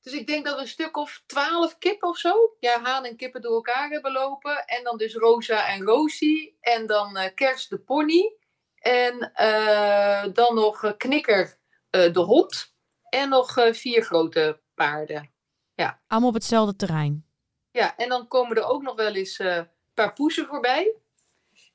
Dus 0.00 0.12
ik 0.12 0.26
denk 0.26 0.44
dat 0.44 0.54
we 0.54 0.60
een 0.60 0.68
stuk 0.68 0.96
of 0.96 1.22
twaalf 1.26 1.78
kippen 1.78 2.08
of 2.08 2.18
zo. 2.18 2.56
Ja, 2.60 2.82
haan 2.82 3.04
en 3.04 3.16
kippen 3.16 3.40
door 3.40 3.54
elkaar 3.54 3.90
hebben 3.90 4.12
lopen. 4.12 4.64
En 4.64 4.84
dan 4.84 4.96
dus 4.96 5.14
Rosa 5.14 5.68
en 5.68 5.82
Rosie. 5.82 6.56
En 6.60 6.86
dan 6.86 7.16
uh, 7.16 7.28
Kers 7.34 7.68
de 7.68 7.78
pony. 7.78 8.36
En 8.84 9.32
uh, 9.40 10.24
dan 10.32 10.54
nog 10.54 10.82
uh, 10.82 10.92
Knikker 10.96 11.58
de 11.90 12.20
hond. 12.20 12.74
En 13.08 13.28
nog 13.28 13.54
vier 13.70 14.02
grote 14.02 14.60
paarden. 14.74 15.30
Ja. 15.74 16.00
Allemaal 16.06 16.28
op 16.28 16.34
hetzelfde 16.34 16.76
terrein. 16.76 17.26
Ja, 17.70 17.96
en 17.96 18.08
dan 18.08 18.28
komen 18.28 18.56
er 18.56 18.64
ook 18.64 18.82
nog 18.82 18.96
wel 18.96 19.14
eens 19.14 19.38
een 19.38 19.68
paar 19.94 20.12
poezen 20.12 20.46
voorbij. 20.46 20.94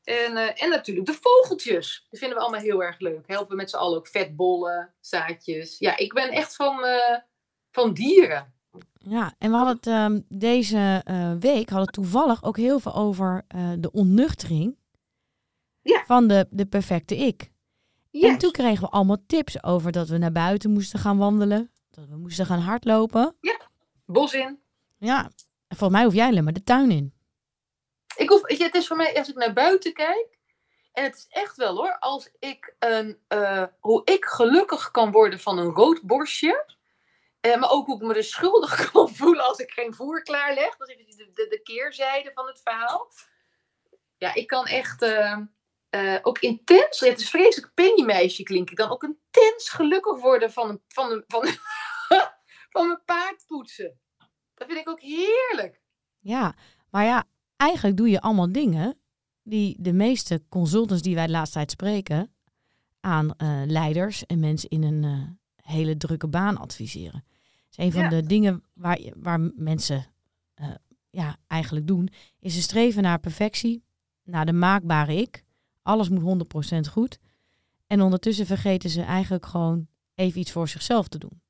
En, 0.03 0.55
en 0.55 0.69
natuurlijk 0.69 1.07
de 1.07 1.17
vogeltjes. 1.21 2.07
Die 2.09 2.19
vinden 2.19 2.37
we 2.37 2.43
allemaal 2.43 2.61
heel 2.61 2.83
erg 2.83 2.99
leuk. 2.99 3.27
Helpen 3.27 3.55
met 3.55 3.69
z'n 3.69 3.75
allen 3.75 3.97
ook 3.97 4.07
vetbollen, 4.07 4.93
zaadjes. 4.99 5.77
Ja, 5.77 5.97
ik 5.97 6.13
ben 6.13 6.29
echt 6.29 6.55
van 6.55 6.85
van 7.71 7.93
dieren. 7.93 8.53
Ja, 8.93 9.35
en 9.37 9.51
we 9.51 9.57
hadden 9.57 9.75
het 9.75 10.11
um, 10.11 10.25
deze 10.29 11.03
uh, 11.05 11.33
week 11.39 11.69
hadden 11.69 11.93
toevallig 11.93 12.43
ook 12.43 12.57
heel 12.57 12.79
veel 12.79 12.95
over 12.95 13.45
de 13.79 13.91
onnuchtering 13.91 14.77
ja. 15.81 16.03
van 16.05 16.27
de, 16.27 16.47
de 16.49 16.65
perfecte 16.65 17.15
ik. 17.15 17.51
Yes. 18.11 18.31
En 18.31 18.37
toen 18.37 18.51
kregen 18.51 18.83
we 18.83 18.89
allemaal 18.89 19.23
tips 19.27 19.63
over 19.63 19.91
dat 19.91 20.07
we 20.07 20.17
naar 20.17 20.31
buiten 20.31 20.71
moesten 20.71 20.99
gaan 20.99 21.17
wandelen, 21.17 21.71
dat 21.89 22.05
we 22.07 22.15
moesten 22.15 22.45
gaan 22.45 22.59
hardlopen. 22.59 23.35
Ja, 23.41 23.59
bos 24.05 24.33
in. 24.33 24.59
Ja, 24.97 25.23
en 25.67 25.77
volgens 25.77 25.91
mij 25.91 26.03
hoef 26.03 26.13
jij 26.13 26.27
alleen 26.27 26.43
maar 26.43 26.53
de 26.53 26.63
tuin 26.63 26.91
in. 26.91 27.13
Ik 28.15 28.29
hoef, 28.29 28.41
het 28.47 28.75
is 28.75 28.87
voor 28.87 28.97
mij, 28.97 29.17
als 29.17 29.29
ik 29.29 29.35
naar 29.35 29.53
buiten 29.53 29.93
kijk, 29.93 30.39
en 30.93 31.03
het 31.03 31.15
is 31.15 31.27
echt 31.29 31.55
wel 31.55 31.75
hoor, 31.75 31.99
als 31.99 32.31
ik 32.39 32.75
een, 32.79 33.19
uh, 33.29 33.63
hoe 33.79 34.01
ik 34.05 34.25
gelukkig 34.25 34.91
kan 34.91 35.11
worden 35.11 35.39
van 35.39 35.57
een 35.57 35.71
rood 35.71 36.01
borstje, 36.01 36.65
uh, 37.41 37.57
maar 37.57 37.71
ook 37.71 37.85
hoe 37.85 37.95
ik 37.95 38.07
me 38.07 38.13
er 38.13 38.23
schuldig 38.23 38.75
kan 38.91 39.09
voelen 39.09 39.45
als 39.45 39.59
ik 39.59 39.71
geen 39.71 39.93
voer 39.93 40.23
klaarleg. 40.23 40.77
Dat 40.77 40.89
is 40.89 40.95
even 40.95 41.17
de, 41.17 41.31
de, 41.33 41.47
de 41.47 41.61
keerzijde 41.61 42.31
van 42.33 42.47
het 42.47 42.61
verhaal. 42.63 43.11
Ja, 44.17 44.33
ik 44.33 44.47
kan 44.47 44.65
echt 44.65 45.03
uh, 45.03 45.37
uh, 45.95 46.17
ook 46.21 46.39
intens, 46.39 46.99
het 46.99 47.19
is 47.19 47.29
vreselijk 47.29 47.73
pennymeisje 47.73 48.43
klink 48.43 48.69
ik 48.69 48.77
dan, 48.77 48.89
ook 48.89 49.03
intens 49.03 49.69
gelukkig 49.69 50.19
worden 50.19 50.51
van 50.51 50.69
een, 50.69 50.81
van 50.87 51.11
een, 51.11 51.23
van, 51.27 51.47
van 52.73 52.87
mijn 52.87 53.01
paard 53.05 53.43
poetsen. 53.47 53.99
Dat 54.53 54.67
vind 54.67 54.79
ik 54.79 54.89
ook 54.89 55.01
heerlijk. 55.01 55.81
Ja, 56.19 56.55
maar 56.89 57.05
ja, 57.05 57.23
eigenlijk 57.55 57.97
doe 57.97 58.09
je 58.09 58.21
allemaal 58.21 58.51
dingen 58.51 58.99
die 59.43 59.75
de 59.79 59.93
meeste 59.93 60.43
consultants 60.49 61.01
die 61.01 61.15
wij 61.15 61.25
de 61.25 61.31
laatste 61.31 61.55
tijd 61.55 61.71
spreken 61.71 62.33
aan 62.99 63.35
leiders 63.67 64.25
en 64.25 64.39
mensen 64.39 64.69
in 64.69 64.83
een 64.83 65.39
hele 65.55 65.97
drukke 65.97 66.27
baan 66.27 66.57
adviseren. 66.57 67.25
is 67.69 67.77
een 67.77 67.91
van 67.91 68.09
de 68.09 68.23
dingen 68.23 68.63
waar, 68.73 68.99
waar 69.15 69.39
mensen 69.55 70.05
ja, 71.09 71.37
eigenlijk 71.47 71.87
doen, 71.87 72.09
is 72.39 72.53
ze 72.53 72.61
streven 72.61 73.03
naar 73.03 73.19
perfectie, 73.19 73.83
naar 74.23 74.45
de 74.45 74.53
maakbare 74.53 75.15
ik. 75.15 75.43
Alles 75.81 76.09
moet 76.09 76.45
100% 76.77 76.91
goed. 76.91 77.19
En 77.87 78.01
ondertussen 78.01 78.45
vergeten 78.45 78.89
ze 78.89 79.01
eigenlijk 79.01 79.45
gewoon 79.45 79.87
even 80.15 80.39
iets 80.39 80.51
voor 80.51 80.67
zichzelf 80.67 81.07
te 81.07 81.17
doen. 81.17 81.41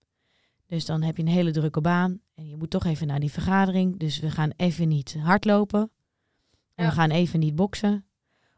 Dus 0.65 0.85
dan 0.85 1.01
heb 1.01 1.17
je 1.17 1.23
een 1.23 1.29
hele 1.29 1.51
drukke 1.51 1.81
baan 1.81 2.19
en 2.33 2.47
je 2.47 2.57
moet 2.57 2.69
toch 2.69 2.85
even 2.85 3.07
naar 3.07 3.19
die 3.19 3.31
vergadering. 3.31 3.99
Dus 3.99 4.19
we 4.19 4.31
gaan 4.31 4.51
even 4.55 4.87
niet 4.87 5.15
hardlopen. 5.19 5.91
En 6.75 6.83
ja. 6.83 6.89
we 6.89 6.95
gaan 6.95 7.09
even 7.09 7.39
niet 7.39 7.55
boksen. 7.55 8.05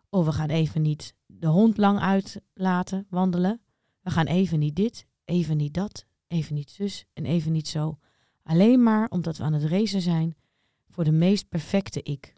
Of 0.09 0.25
we 0.25 0.31
gaan 0.31 0.49
even 0.49 0.81
niet 0.81 1.13
de 1.25 1.47
hond 1.47 1.77
lang 1.77 1.99
uitlaten 1.99 3.05
wandelen. 3.09 3.61
We 4.01 4.09
gaan 4.09 4.25
even 4.25 4.59
niet 4.59 4.75
dit 4.75 5.05
even 5.31 5.57
niet 5.57 5.74
dat, 5.74 6.05
even 6.27 6.55
niet 6.55 6.72
zus 6.72 7.05
en 7.13 7.25
even 7.25 7.51
niet 7.51 7.67
zo. 7.67 7.98
Alleen 8.43 8.83
maar 8.83 9.09
omdat 9.09 9.37
we 9.37 9.43
aan 9.43 9.53
het 9.53 9.63
racen 9.63 10.01
zijn 10.01 10.35
voor 10.89 11.03
de 11.03 11.11
meest 11.11 11.50
perfecte 11.50 12.01
ik. 12.03 12.33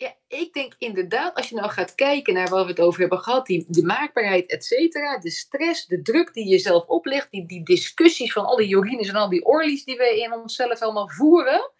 Ja, 0.00 0.14
ik 0.28 0.52
denk 0.52 0.74
inderdaad, 0.78 1.34
als 1.34 1.48
je 1.48 1.54
nou 1.54 1.70
gaat 1.70 1.94
kijken 1.94 2.34
naar 2.34 2.48
waar 2.48 2.64
we 2.64 2.70
het 2.70 2.80
over 2.80 3.00
hebben 3.00 3.18
gehad, 3.18 3.46
die, 3.46 3.64
de 3.68 3.82
maakbaarheid, 3.82 4.50
et 4.50 4.64
cetera, 4.64 5.18
de 5.18 5.30
stress, 5.30 5.86
de 5.86 6.02
druk 6.02 6.32
die 6.32 6.48
je 6.48 6.58
zelf 6.58 6.86
oplegt, 6.86 7.30
die, 7.30 7.46
die 7.46 7.64
discussies 7.64 8.32
van 8.32 8.44
al 8.44 8.56
die 8.56 8.68
Jorines 8.68 9.08
en 9.08 9.14
al 9.14 9.28
die 9.28 9.44
Orlies 9.44 9.84
die 9.84 9.96
we 9.96 10.20
in 10.20 10.32
onszelf 10.32 10.80
allemaal 10.80 11.08
voeren, 11.08 11.70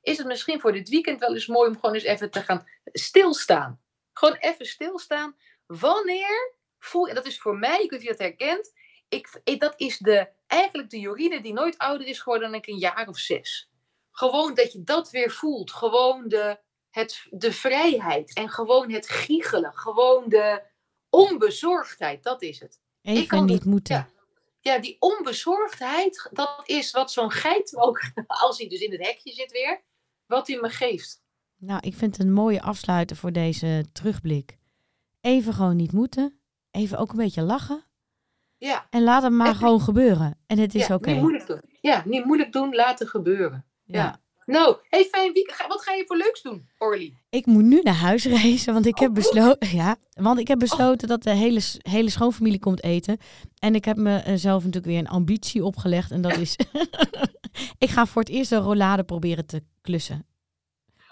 is 0.00 0.18
het 0.18 0.26
misschien 0.26 0.60
voor 0.60 0.72
dit 0.72 0.88
weekend 0.88 1.20
wel 1.20 1.34
eens 1.34 1.46
mooi 1.46 1.68
om 1.68 1.74
gewoon 1.74 1.94
eens 1.94 2.04
even 2.04 2.30
te 2.30 2.40
gaan 2.40 2.66
stilstaan. 2.84 3.80
Gewoon 4.12 4.36
even 4.36 4.66
stilstaan. 4.66 5.36
Wanneer 5.66 6.54
voel 6.78 7.06
je, 7.06 7.14
dat 7.14 7.26
is 7.26 7.38
voor 7.38 7.58
mij, 7.58 7.82
ik 7.82 7.90
weet 7.90 8.00
niet 8.00 8.10
of 8.10 8.18
je 8.18 8.24
dat 8.24 8.38
herkent, 8.38 8.72
ik, 9.08 9.58
dat 9.58 9.74
is 9.76 9.98
de, 9.98 10.28
eigenlijk 10.46 10.90
de 10.90 11.00
Jorine 11.00 11.40
die 11.40 11.52
nooit 11.52 11.78
ouder 11.78 12.06
is 12.06 12.20
geworden 12.20 12.50
dan 12.50 12.60
ik 12.60 12.66
een 12.66 12.78
jaar 12.78 13.08
of 13.08 13.18
zes. 13.18 13.70
Gewoon 14.10 14.54
dat 14.54 14.72
je 14.72 14.82
dat 14.82 15.10
weer 15.10 15.30
voelt. 15.30 15.72
Gewoon 15.72 16.28
de, 16.28 16.58
het, 16.96 17.26
de 17.30 17.52
vrijheid 17.52 18.34
en 18.34 18.48
gewoon 18.48 18.90
het 18.90 19.08
giechelen. 19.08 19.72
Gewoon 19.74 20.28
de 20.28 20.62
onbezorgdheid, 21.10 22.22
dat 22.22 22.42
is 22.42 22.60
het. 22.60 22.80
Even 23.02 23.22
ik 23.22 23.28
kan 23.28 23.44
niet 23.44 23.64
moeten. 23.64 23.94
Ja, 23.94 24.08
ja, 24.60 24.80
die 24.80 24.96
onbezorgdheid, 24.98 26.28
dat 26.32 26.62
is 26.64 26.90
wat 26.90 27.12
zo'n 27.12 27.30
geit 27.30 27.76
ook, 27.76 28.00
als 28.26 28.58
hij 28.58 28.68
dus 28.68 28.80
in 28.80 28.92
het 28.92 29.06
hekje 29.06 29.32
zit 29.32 29.52
weer, 29.52 29.82
wat 30.26 30.46
hij 30.46 30.58
me 30.60 30.68
geeft. 30.68 31.22
Nou, 31.56 31.80
ik 31.80 31.94
vind 31.94 32.16
het 32.16 32.26
een 32.26 32.32
mooie 32.32 32.62
afsluiter 32.62 33.16
voor 33.16 33.32
deze 33.32 33.84
terugblik. 33.92 34.56
Even 35.20 35.52
gewoon 35.52 35.76
niet 35.76 35.92
moeten. 35.92 36.40
Even 36.70 36.98
ook 36.98 37.10
een 37.10 37.16
beetje 37.16 37.42
lachen. 37.42 37.84
Ja. 38.56 38.86
En 38.90 39.02
laat 39.02 39.22
het 39.22 39.32
maar 39.32 39.54
gewoon 39.54 39.80
gebeuren. 39.80 40.38
En 40.46 40.58
het 40.58 40.74
is 40.74 40.86
ja, 40.86 40.94
oké. 40.94 41.10
Niet 41.10 41.20
moeilijk 41.20 41.46
doen. 41.46 41.62
Ja, 41.80 42.02
niet 42.04 42.24
moeilijk 42.24 42.52
doen, 42.52 42.74
laten 42.74 43.06
gebeuren. 43.06 43.66
Ja. 43.84 44.20
Nou, 44.46 44.76
hey, 44.88 45.04
fijn 45.04 45.32
weekend. 45.32 45.68
Wat 45.68 45.82
ga 45.82 45.92
je 45.92 46.06
voor 46.06 46.16
leuks 46.16 46.42
doen, 46.42 46.68
Orly? 46.78 47.16
Ik 47.30 47.46
moet 47.46 47.64
nu 47.64 47.80
naar 47.82 47.94
huis 47.94 48.24
reizen, 48.36 48.72
want 48.72 48.86
ik 48.86 48.98
heb, 48.98 49.14
besloten, 49.14 49.68
ja, 49.76 49.96
want 50.12 50.38
ik 50.38 50.48
heb 50.48 50.58
besloten 50.58 51.08
dat 51.08 51.22
de 51.22 51.30
hele, 51.30 51.60
hele 51.78 52.10
schoonfamilie 52.10 52.58
komt 52.58 52.82
eten. 52.82 53.18
En 53.58 53.74
ik 53.74 53.84
heb 53.84 53.96
mezelf 53.96 54.64
natuurlijk 54.64 54.86
weer 54.86 54.98
een 54.98 55.08
ambitie 55.08 55.64
opgelegd. 55.64 56.10
En 56.10 56.20
dat 56.20 56.36
is, 56.46 56.56
ik 57.78 57.88
ga 57.88 58.06
voor 58.06 58.22
het 58.22 58.30
eerst 58.30 58.52
een 58.52 58.62
rollade 58.62 59.04
proberen 59.04 59.46
te 59.46 59.62
klussen. 59.82 60.26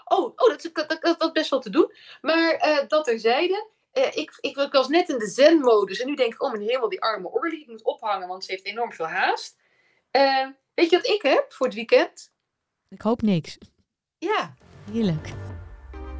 Oh, 0.05 0.23
oh 0.23 0.49
dat, 0.49 0.63
is, 0.63 0.73
dat, 0.73 0.99
dat, 1.01 1.19
dat 1.19 1.33
best 1.33 1.49
wel 1.49 1.59
te 1.59 1.69
doen. 1.69 1.91
Maar 2.21 2.67
uh, 2.67 2.87
dat 2.87 3.05
terzijde, 3.05 3.69
uh, 3.93 4.05
ik, 4.05 4.37
ik, 4.39 4.57
ik, 4.57 4.71
was 4.71 4.87
net 4.87 5.09
in 5.09 5.17
de 5.17 5.27
zen-modus 5.27 5.99
en 5.99 6.07
nu 6.07 6.15
denk 6.15 6.33
ik, 6.33 6.43
oh 6.43 6.51
mijn 6.51 6.67
hemel, 6.67 6.89
die 6.89 7.01
arme 7.01 7.31
Orly, 7.31 7.61
ik 7.61 7.67
moet 7.67 7.83
ophangen, 7.83 8.27
want 8.27 8.45
ze 8.45 8.51
heeft 8.51 8.65
enorm 8.65 8.93
veel 8.93 9.07
haast. 9.07 9.55
Uh, 10.11 10.47
weet 10.73 10.89
je 10.89 10.95
wat 10.95 11.07
ik 11.07 11.21
heb 11.21 11.45
voor 11.49 11.65
het 11.65 11.75
weekend? 11.75 12.33
Ik 12.89 13.01
hoop 13.01 13.21
niks. 13.21 13.57
Ja. 14.17 14.53
Heerlijk. 14.91 15.33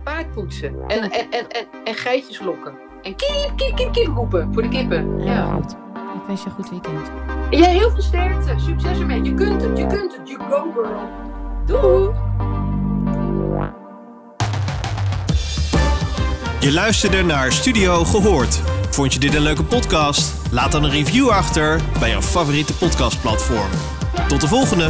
Paardpoetsen 0.04 0.88
en, 0.88 1.12
en, 1.12 1.32
en, 1.32 1.49
en, 1.49 1.67
en 1.84 1.93
geitjes 1.93 2.39
lokken. 2.39 2.73
En 3.04 3.15
kiep, 3.15 3.54
kiep, 3.56 3.75
kiep, 3.75 3.93
kiep 3.93 4.08
roepen 4.15 4.54
voor 4.54 4.62
de 4.62 4.67
kippen. 4.69 5.23
Ja, 5.23 5.34
ja. 5.34 5.54
goed. 5.54 5.71
Ik 6.15 6.21
wens 6.28 6.43
je 6.43 6.49
een 6.49 6.56
goed 6.56 6.69
weekend. 6.69 7.08
En 7.51 7.58
jij 7.58 7.73
heel 7.73 7.91
veel 7.91 8.01
sterkte. 8.01 8.54
Succes 8.58 8.99
ermee. 8.99 9.23
Je 9.23 9.34
kunt 9.34 9.62
het, 9.62 9.78
je 9.78 9.88
kunt 9.88 10.17
het. 10.17 10.30
You 10.30 10.49
go 10.49 10.71
girl. 10.71 11.10
Doei. 11.65 12.13
Je 16.60 16.73
luisterde 16.73 17.23
naar 17.23 17.51
Studio 17.51 18.04
Gehoord. 18.04 18.56
Vond 18.89 19.13
je 19.13 19.19
dit 19.19 19.34
een 19.34 19.41
leuke 19.41 19.63
podcast? 19.63 20.51
Laat 20.51 20.71
dan 20.71 20.84
een 20.84 20.91
review 20.91 21.30
achter 21.30 21.82
bij 21.99 22.10
jouw 22.10 22.21
favoriete 22.21 22.73
podcastplatform. 22.73 23.69
Tot 24.28 24.41
de 24.41 24.47
volgende! 24.47 24.89